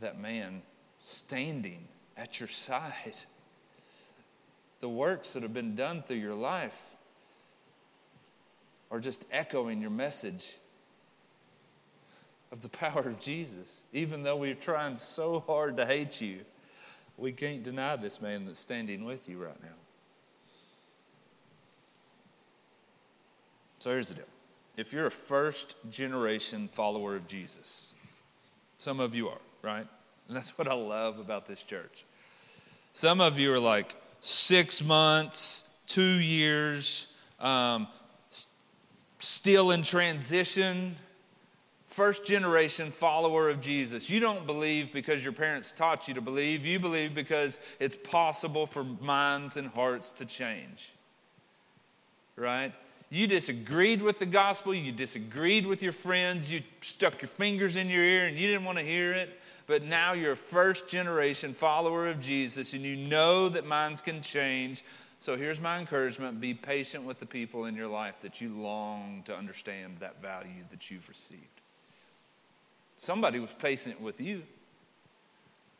[0.00, 0.62] that man
[1.00, 1.86] standing
[2.16, 3.16] at your side.
[4.80, 6.96] The works that have been done through your life
[8.90, 10.56] are just echoing your message
[12.52, 13.84] of the power of Jesus.
[13.92, 16.40] Even though we're trying so hard to hate you,
[17.16, 19.68] we can't deny this man that's standing with you right now.
[23.78, 24.26] So here's the deal
[24.76, 27.94] if you're a first generation follower of Jesus,
[28.78, 29.86] some of you are, right?
[30.28, 32.04] And that's what I love about this church.
[32.92, 37.88] Some of you are like six months, two years, um,
[39.18, 40.94] still in transition,
[41.84, 44.08] first generation follower of Jesus.
[44.08, 48.66] You don't believe because your parents taught you to believe, you believe because it's possible
[48.66, 50.92] for minds and hearts to change.
[52.36, 52.72] Right?
[53.08, 57.88] You disagreed with the gospel, you disagreed with your friends, you stuck your fingers in
[57.88, 61.52] your ear and you didn't want to hear it, but now you're a first generation
[61.52, 64.82] follower of Jesus and you know that minds can change.
[65.20, 69.22] So here's my encouragement be patient with the people in your life that you long
[69.26, 71.42] to understand that value that you've received.
[72.96, 74.42] Somebody was patient with you.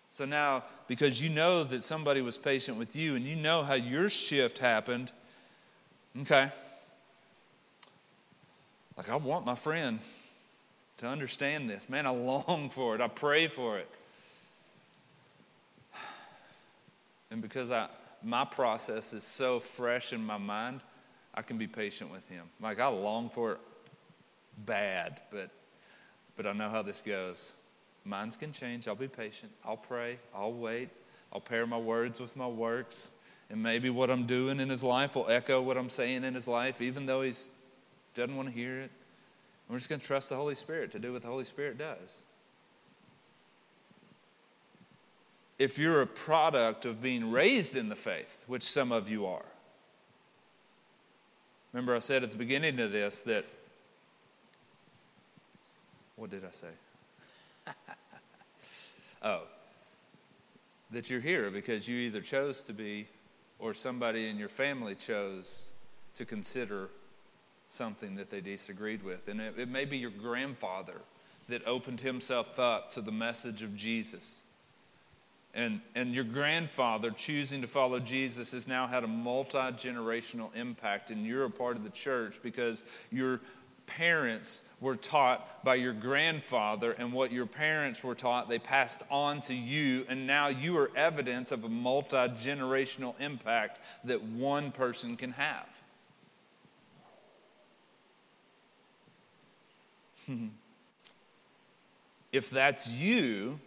[0.09, 3.75] So now, because you know that somebody was patient with you and you know how
[3.75, 5.11] your shift happened,
[6.21, 6.51] okay.
[8.97, 9.99] Like, I want my friend
[10.99, 11.89] to understand this.
[11.89, 13.01] Man, I long for it.
[13.01, 13.89] I pray for it.
[17.31, 17.89] And because I,
[18.23, 20.81] my process is so fresh in my mind,
[21.35, 22.45] I can be patient with him.
[22.61, 23.59] Like, I long for it
[24.65, 25.51] bad, but
[26.37, 27.55] but I know how this goes.
[28.05, 28.87] Minds can change.
[28.87, 29.51] I'll be patient.
[29.65, 30.19] I'll pray.
[30.35, 30.91] I'll wait.
[31.33, 33.11] I'll pair my words with my works.
[33.51, 36.47] And maybe what I'm doing in his life will echo what I'm saying in his
[36.47, 37.33] life, even though he
[38.17, 38.91] doesn't want to hear it.
[39.69, 42.23] We're just going to trust the Holy Spirit to do what the Holy Spirit does.
[45.59, 49.45] If you're a product of being raised in the faith, which some of you are,
[51.73, 53.45] remember I said at the beginning of this that
[56.17, 56.69] what did I say?
[59.23, 59.43] oh,
[60.91, 63.07] that you're here because you either chose to be
[63.59, 65.71] or somebody in your family chose
[66.15, 66.89] to consider
[67.69, 69.29] something that they disagreed with.
[69.29, 71.01] And it, it may be your grandfather
[71.49, 74.43] that opened himself up to the message of Jesus.
[75.55, 81.11] And, and your grandfather choosing to follow Jesus has now had a multi generational impact,
[81.11, 83.41] and you're a part of the church because you're
[83.87, 89.41] parents were taught by your grandfather, and what your parents were taught, they passed on
[89.41, 95.17] to you, and now you are evidence of a multi generational impact that one person
[95.17, 95.67] can have.
[102.33, 103.59] If that's you,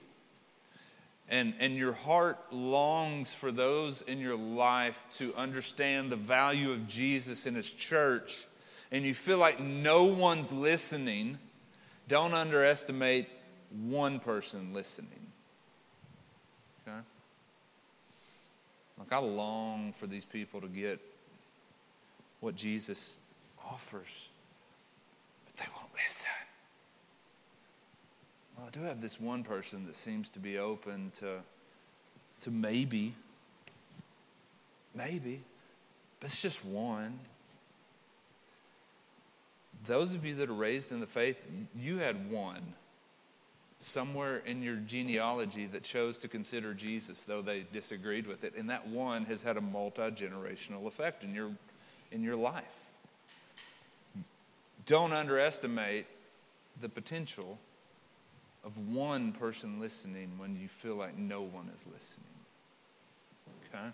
[1.30, 6.88] and, and your heart longs for those in your life to understand the value of
[6.88, 8.46] Jesus in His church,
[8.92, 11.38] and you feel like no one's listening,
[12.08, 13.28] don't underestimate
[13.88, 15.10] one person listening.
[16.88, 16.98] Okay?
[18.98, 21.00] Like, I long for these people to get
[22.40, 23.20] what Jesus
[23.64, 24.30] offers,
[25.46, 26.32] but they won't listen.
[28.60, 31.38] Well, I do have this one person that seems to be open to,
[32.42, 33.14] to maybe,
[34.94, 35.42] maybe
[36.20, 37.18] But it's just one.
[39.86, 42.62] Those of you that are raised in the faith, you had one
[43.78, 48.56] somewhere in your genealogy that chose to consider Jesus, though they disagreed with it.
[48.58, 51.52] And that one has had a multi generational effect in your,
[52.12, 52.92] in your life.
[54.86, 56.08] Don't underestimate
[56.82, 57.58] the potential
[58.70, 62.28] of one person listening when you feel like no one is listening.
[63.74, 63.90] Okay?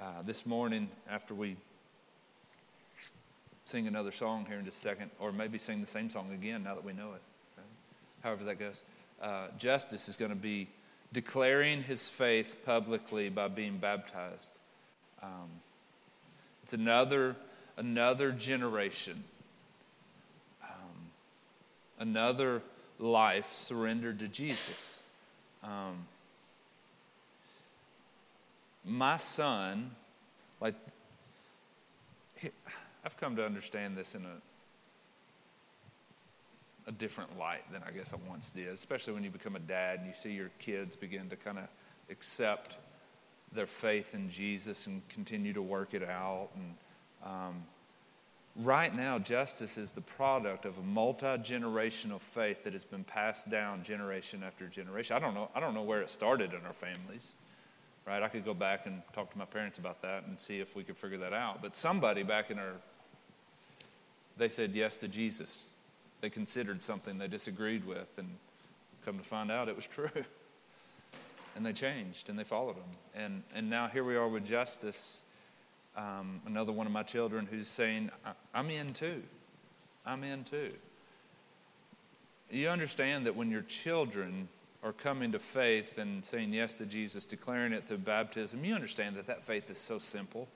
[0.00, 1.56] Uh, this morning, after we
[3.64, 6.62] sing another song here in just a second, or maybe sing the same song again
[6.62, 7.22] now that we know it,
[7.56, 7.66] right?
[8.22, 8.84] however that goes,
[9.20, 10.68] uh, Justice is going to be
[11.12, 14.60] declaring his faith publicly by being baptized.
[15.20, 15.50] Um,
[16.62, 17.34] it's another,
[17.76, 19.24] another generation
[21.98, 22.62] another
[22.98, 25.02] life surrendered to Jesus.
[25.62, 26.06] Um,
[28.84, 29.90] my son,
[30.60, 30.74] like,
[33.04, 34.36] I've come to understand this in a,
[36.88, 39.98] a different light than I guess I once did, especially when you become a dad
[39.98, 41.68] and you see your kids begin to kind of
[42.10, 42.78] accept
[43.52, 46.48] their faith in Jesus and continue to work it out.
[46.54, 46.74] And
[47.24, 47.62] um,
[48.58, 53.48] Right now, Justice is the product of a multi generational faith that has been passed
[53.48, 55.14] down generation after generation.
[55.14, 55.48] I don't know.
[55.54, 57.36] I don't know where it started in our families,
[58.04, 58.20] right?
[58.20, 60.82] I could go back and talk to my parents about that and see if we
[60.82, 61.62] could figure that out.
[61.62, 62.72] But somebody back in our,
[64.36, 65.74] they said yes to Jesus.
[66.20, 68.28] They considered something they disagreed with, and
[69.04, 70.10] come to find out it was true.
[71.54, 72.90] and they changed and they followed him.
[73.14, 75.20] And and now here we are with Justice
[75.98, 78.10] um, another one of my children who's saying,
[78.54, 79.22] I'm in too.
[80.06, 80.70] I'm in too.
[82.50, 84.48] You understand that when your children
[84.84, 89.16] are coming to faith and saying yes to Jesus, declaring it through baptism, you understand
[89.16, 90.48] that that faith is so simple.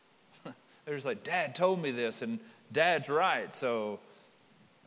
[0.84, 2.40] They're just like, Dad told me this, and
[2.72, 4.00] Dad's right, so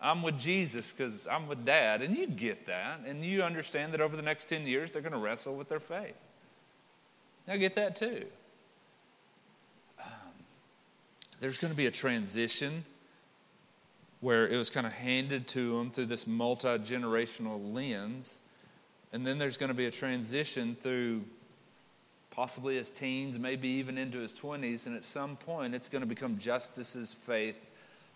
[0.02, 2.02] I'm with Jesus because I'm with Dad.
[2.02, 5.14] And you get that, and you understand that over the next 10 years, they're going
[5.14, 6.18] to wrestle with their faith.
[7.48, 8.26] I get that too
[11.44, 12.86] there's going to be a transition
[14.22, 18.44] where it was kind of handed to him through this multi generational lens.
[19.12, 21.22] And then there's going to be a transition through
[22.32, 24.88] possibly his teens, maybe even into his 20s.
[24.88, 27.72] And at some point, it's going to become Justice's faith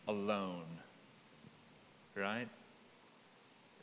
[0.07, 0.63] alone.
[2.15, 2.47] Right?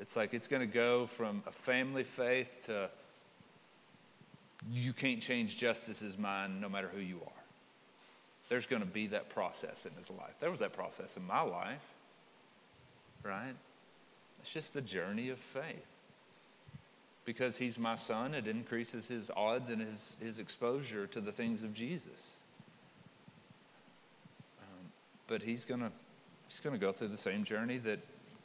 [0.00, 2.88] It's like it's going to go from a family faith to
[4.72, 7.33] you can't change Justice's mind no matter who you are
[8.48, 10.34] there's going to be that process in his life.
[10.40, 11.86] There was that process in my life,
[13.22, 13.54] right?
[14.38, 15.86] It's just the journey of faith.
[17.24, 21.62] Because he's my son, it increases his odds and his, his exposure to the things
[21.62, 22.36] of Jesus.
[24.60, 24.92] Um,
[25.26, 25.90] but he's going to
[26.46, 27.98] he's going to go through the same journey that,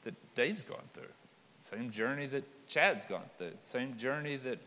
[0.04, 1.12] that Dave's gone through,
[1.60, 4.60] same journey that Chad's gone through, same journey that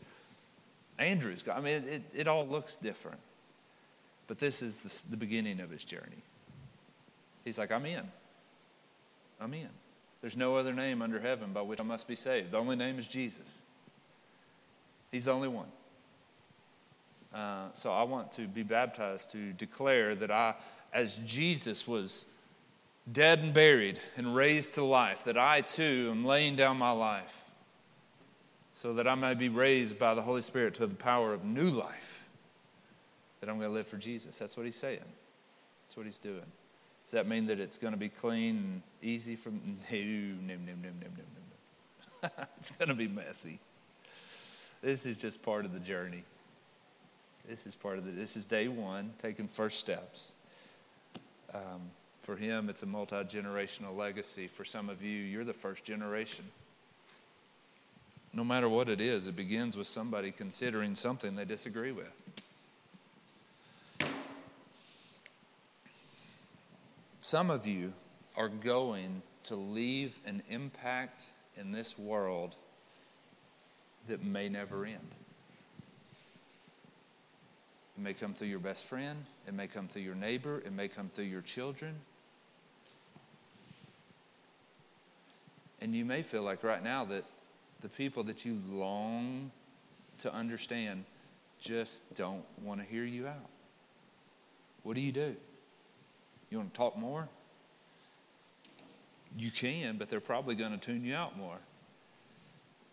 [0.98, 1.56] Andrew's gone.
[1.56, 3.18] I mean, it, it all looks different.
[4.32, 6.22] But this is the, the beginning of his journey.
[7.44, 8.00] He's like, I'm in.
[9.38, 9.68] I'm in.
[10.22, 12.52] There's no other name under heaven by which I must be saved.
[12.52, 13.62] The only name is Jesus.
[15.10, 15.66] He's the only one.
[17.34, 20.54] Uh, so I want to be baptized to declare that I,
[20.94, 22.24] as Jesus was
[23.12, 27.44] dead and buried and raised to life, that I too am laying down my life
[28.72, 31.68] so that I may be raised by the Holy Spirit to the power of new
[31.68, 32.21] life
[33.42, 34.38] that I'm going to live for Jesus.
[34.38, 35.00] That's what he's saying.
[35.82, 36.46] That's what he's doing.
[37.06, 39.54] Does that mean that it's going to be clean and easy from
[39.92, 40.04] no, no,
[40.48, 42.44] no, no, no, no, no.
[42.56, 43.58] it's going to be messy.
[44.80, 46.22] This is just part of the journey.
[47.48, 48.12] This is part of the.
[48.12, 50.36] This is day one, taking first steps.
[51.52, 51.90] Um,
[52.22, 54.46] for him, it's a multi generational legacy.
[54.46, 56.44] For some of you, you're the first generation.
[58.32, 62.22] No matter what it is, it begins with somebody considering something they disagree with.
[67.32, 67.94] Some of you
[68.36, 72.54] are going to leave an impact in this world
[74.06, 74.98] that may never end.
[77.96, 80.88] It may come through your best friend, it may come through your neighbor, it may
[80.88, 81.94] come through your children.
[85.80, 87.24] And you may feel like right now that
[87.80, 89.50] the people that you long
[90.18, 91.06] to understand
[91.58, 93.48] just don't want to hear you out.
[94.82, 95.34] What do you do?
[96.52, 97.30] You want to talk more?
[99.38, 101.56] You can, but they're probably going to tune you out more.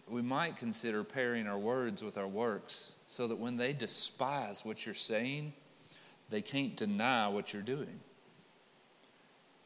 [0.07, 4.86] we might consider pairing our words with our works so that when they despise what
[4.86, 5.51] you're saying,
[6.30, 7.99] they can't deny what you're doing.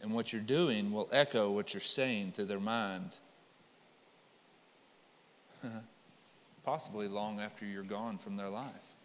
[0.01, 3.15] And what you're doing will echo what you're saying through their mind,
[6.65, 8.95] possibly long after you're gone from their life.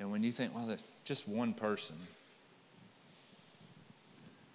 [0.00, 1.96] And when you think, well, that's just one person,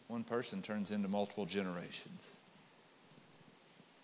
[0.07, 2.35] one person turns into multiple generations.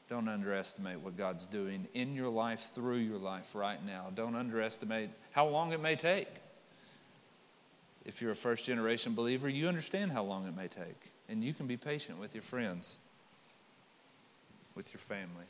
[0.10, 4.08] Don't underestimate what God's doing in your life, through your life right now.
[4.14, 6.28] Don't underestimate how long it may take.
[8.06, 11.12] If you're a first generation believer, you understand how long it may take.
[11.30, 13.00] And you can be patient with your friends,
[14.76, 15.46] with your family.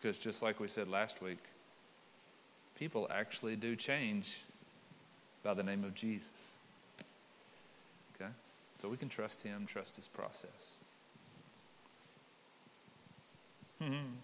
[0.00, 1.38] Because just like we said last week,
[2.76, 4.42] people actually do change
[5.44, 6.58] by the name of Jesus.
[8.82, 10.74] So we can trust him, trust his process.
[13.80, 14.16] Hmm.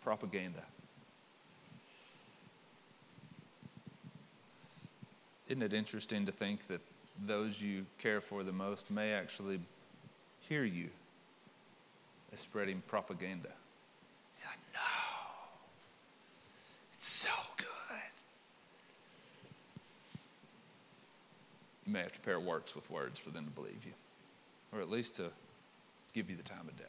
[0.00, 0.62] Propaganda.
[5.48, 6.80] Isn't it interesting to think that
[7.26, 9.58] those you care for the most may actually
[10.38, 10.90] hear you
[12.32, 13.50] as spreading propaganda?
[14.40, 14.80] You're like, no,
[16.92, 17.75] it's so good.
[21.86, 23.92] You may have to pair works with words for them to believe you,
[24.72, 25.30] or at least to
[26.12, 26.84] give you the time of day.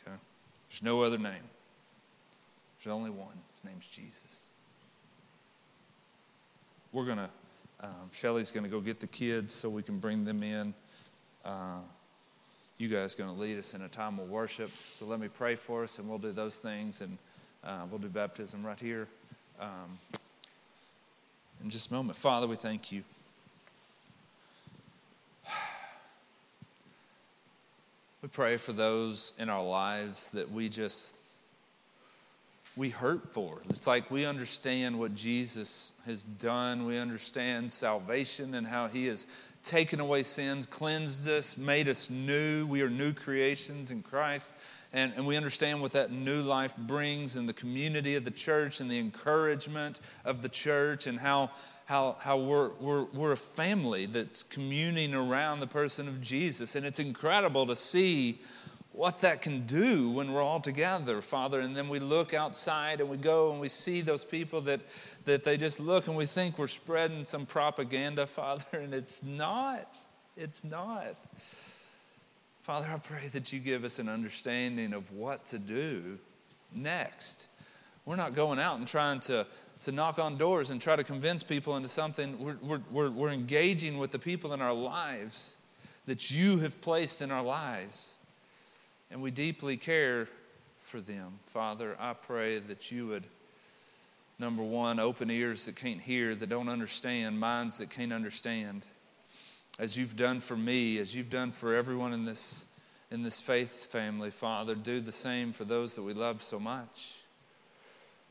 [0.00, 0.16] Okay?
[0.68, 1.42] There's no other name.
[2.82, 3.34] There's only one.
[3.50, 4.50] His name's Jesus.
[6.92, 7.28] We're going to,
[7.80, 10.72] um, Shelly's going to go get the kids so we can bring them in.
[11.44, 11.80] Uh,
[12.78, 14.70] you guys going to lead us in a time of worship.
[14.88, 17.18] So let me pray for us, and we'll do those things, and
[17.64, 19.08] uh, we'll do baptism right here
[19.60, 19.98] um,
[21.62, 22.16] in just a moment.
[22.16, 23.02] Father, we thank you.
[28.20, 31.18] We pray for those in our lives that we just
[32.76, 33.58] we hurt for.
[33.68, 36.84] It's like we understand what Jesus has done.
[36.84, 39.26] We understand salvation and how he has
[39.62, 42.66] taken away sins, cleansed us, made us new.
[42.66, 44.52] We are new creations in Christ.
[44.92, 48.80] And, and we understand what that new life brings in the community of the church
[48.80, 51.50] and the encouragement of the church and how
[51.88, 56.76] how, how we're, we're, we're a family that's communing around the person of Jesus.
[56.76, 58.40] And it's incredible to see
[58.92, 61.60] what that can do when we're all together, Father.
[61.60, 64.80] And then we look outside and we go and we see those people that,
[65.24, 69.96] that they just look and we think we're spreading some propaganda, Father, and it's not.
[70.36, 71.16] It's not.
[72.64, 76.18] Father, I pray that you give us an understanding of what to do
[76.74, 77.48] next.
[78.04, 79.46] We're not going out and trying to
[79.82, 82.38] to knock on doors and try to convince people into something.
[82.38, 85.56] We're, we're, we're, engaging with the people in our lives
[86.06, 88.16] that you have placed in our lives.
[89.10, 90.28] And we deeply care
[90.78, 91.38] for them.
[91.46, 93.26] Father, I pray that you would,
[94.38, 98.86] number one, open ears that can't hear, that don't understand, minds that can't understand.
[99.78, 102.66] As you've done for me, as you've done for everyone in this,
[103.10, 107.18] in this faith family, Father, do the same for those that we love so much.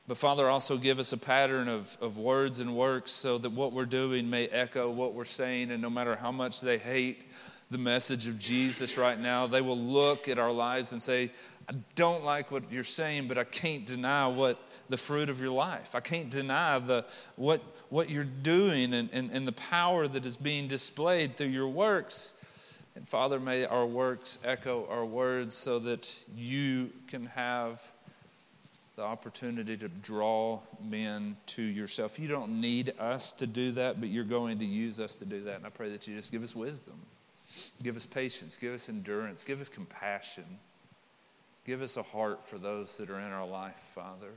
[0.08, 3.74] But Father, also give us a pattern of, of words and works so that what
[3.74, 5.70] we're doing may echo what we're saying.
[5.70, 7.26] And no matter how much they hate
[7.70, 11.30] the message of Jesus right now, they will look at our lives and say,
[11.70, 15.52] I don't like what you're saying, but I can't deny what the fruit of your
[15.52, 15.94] life.
[15.94, 17.04] I can't deny the,
[17.36, 21.68] what, what you're doing and, and, and the power that is being displayed through your
[21.68, 22.42] works.
[22.96, 27.84] And Father, may our works echo our words so that you can have
[28.98, 32.18] the opportunity to draw men to yourself.
[32.18, 35.42] You don't need us to do that, but you're going to use us to do
[35.42, 35.58] that.
[35.58, 36.96] And I pray that you just give us wisdom,
[37.84, 40.46] give us patience, give us endurance, give us compassion,
[41.64, 44.32] give us a heart for those that are in our life, Father.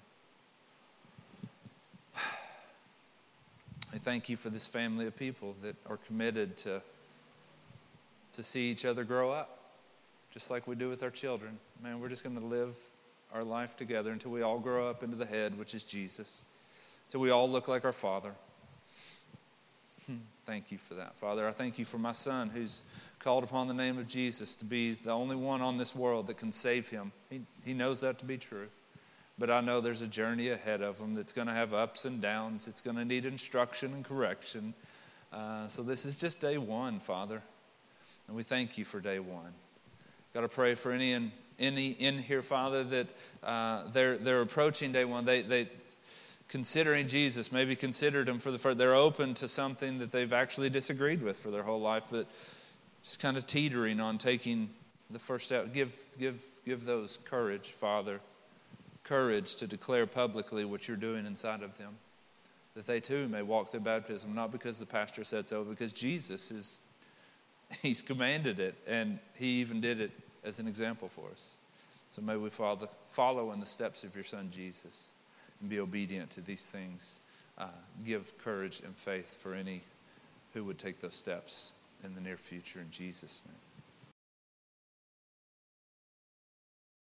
[3.94, 6.82] I thank you for this family of people that are committed to,
[8.32, 9.58] to see each other grow up,
[10.30, 11.58] just like we do with our children.
[11.82, 12.74] Man, we're just going to live
[13.34, 16.44] our life together until we all grow up into the head, which is Jesus,
[17.06, 18.32] until we all look like our Father.
[20.06, 21.46] Hmm, thank you for that, Father.
[21.46, 22.84] I thank you for my son who's
[23.18, 26.38] called upon the name of Jesus to be the only one on this world that
[26.38, 27.12] can save him.
[27.28, 28.68] He, he knows that to be true.
[29.38, 32.20] But I know there's a journey ahead of him that's going to have ups and
[32.20, 32.68] downs.
[32.68, 34.74] It's going to need instruction and correction.
[35.32, 37.40] Uh, so this is just day one, Father.
[38.28, 39.52] And we thank you for day one.
[40.34, 43.06] Got to pray for any in any in here, Father, that
[43.44, 45.24] uh, they're, they're approaching day one.
[45.24, 45.68] They, they,
[46.48, 50.70] considering Jesus, maybe considered him for the first, they're open to something that they've actually
[50.70, 52.26] disagreed with for their whole life, but
[53.04, 54.68] just kind of teetering on taking,
[55.10, 55.72] the first step.
[55.72, 58.20] Give, give, give those courage, Father,
[59.04, 61.94] courage to declare publicly what you're doing inside of them,
[62.74, 66.50] that they too may walk through baptism, not because the pastor said so, because Jesus
[66.50, 66.80] is,
[67.82, 70.10] he's commanded it, and he even did it
[70.44, 71.56] as an example for us.
[72.10, 75.12] So may we, Father, follow in the steps of your Son Jesus
[75.60, 77.20] and be obedient to these things.
[77.58, 77.68] Uh,
[78.04, 79.82] give courage and faith for any
[80.54, 81.74] who would take those steps
[82.04, 83.69] in the near future in Jesus' name.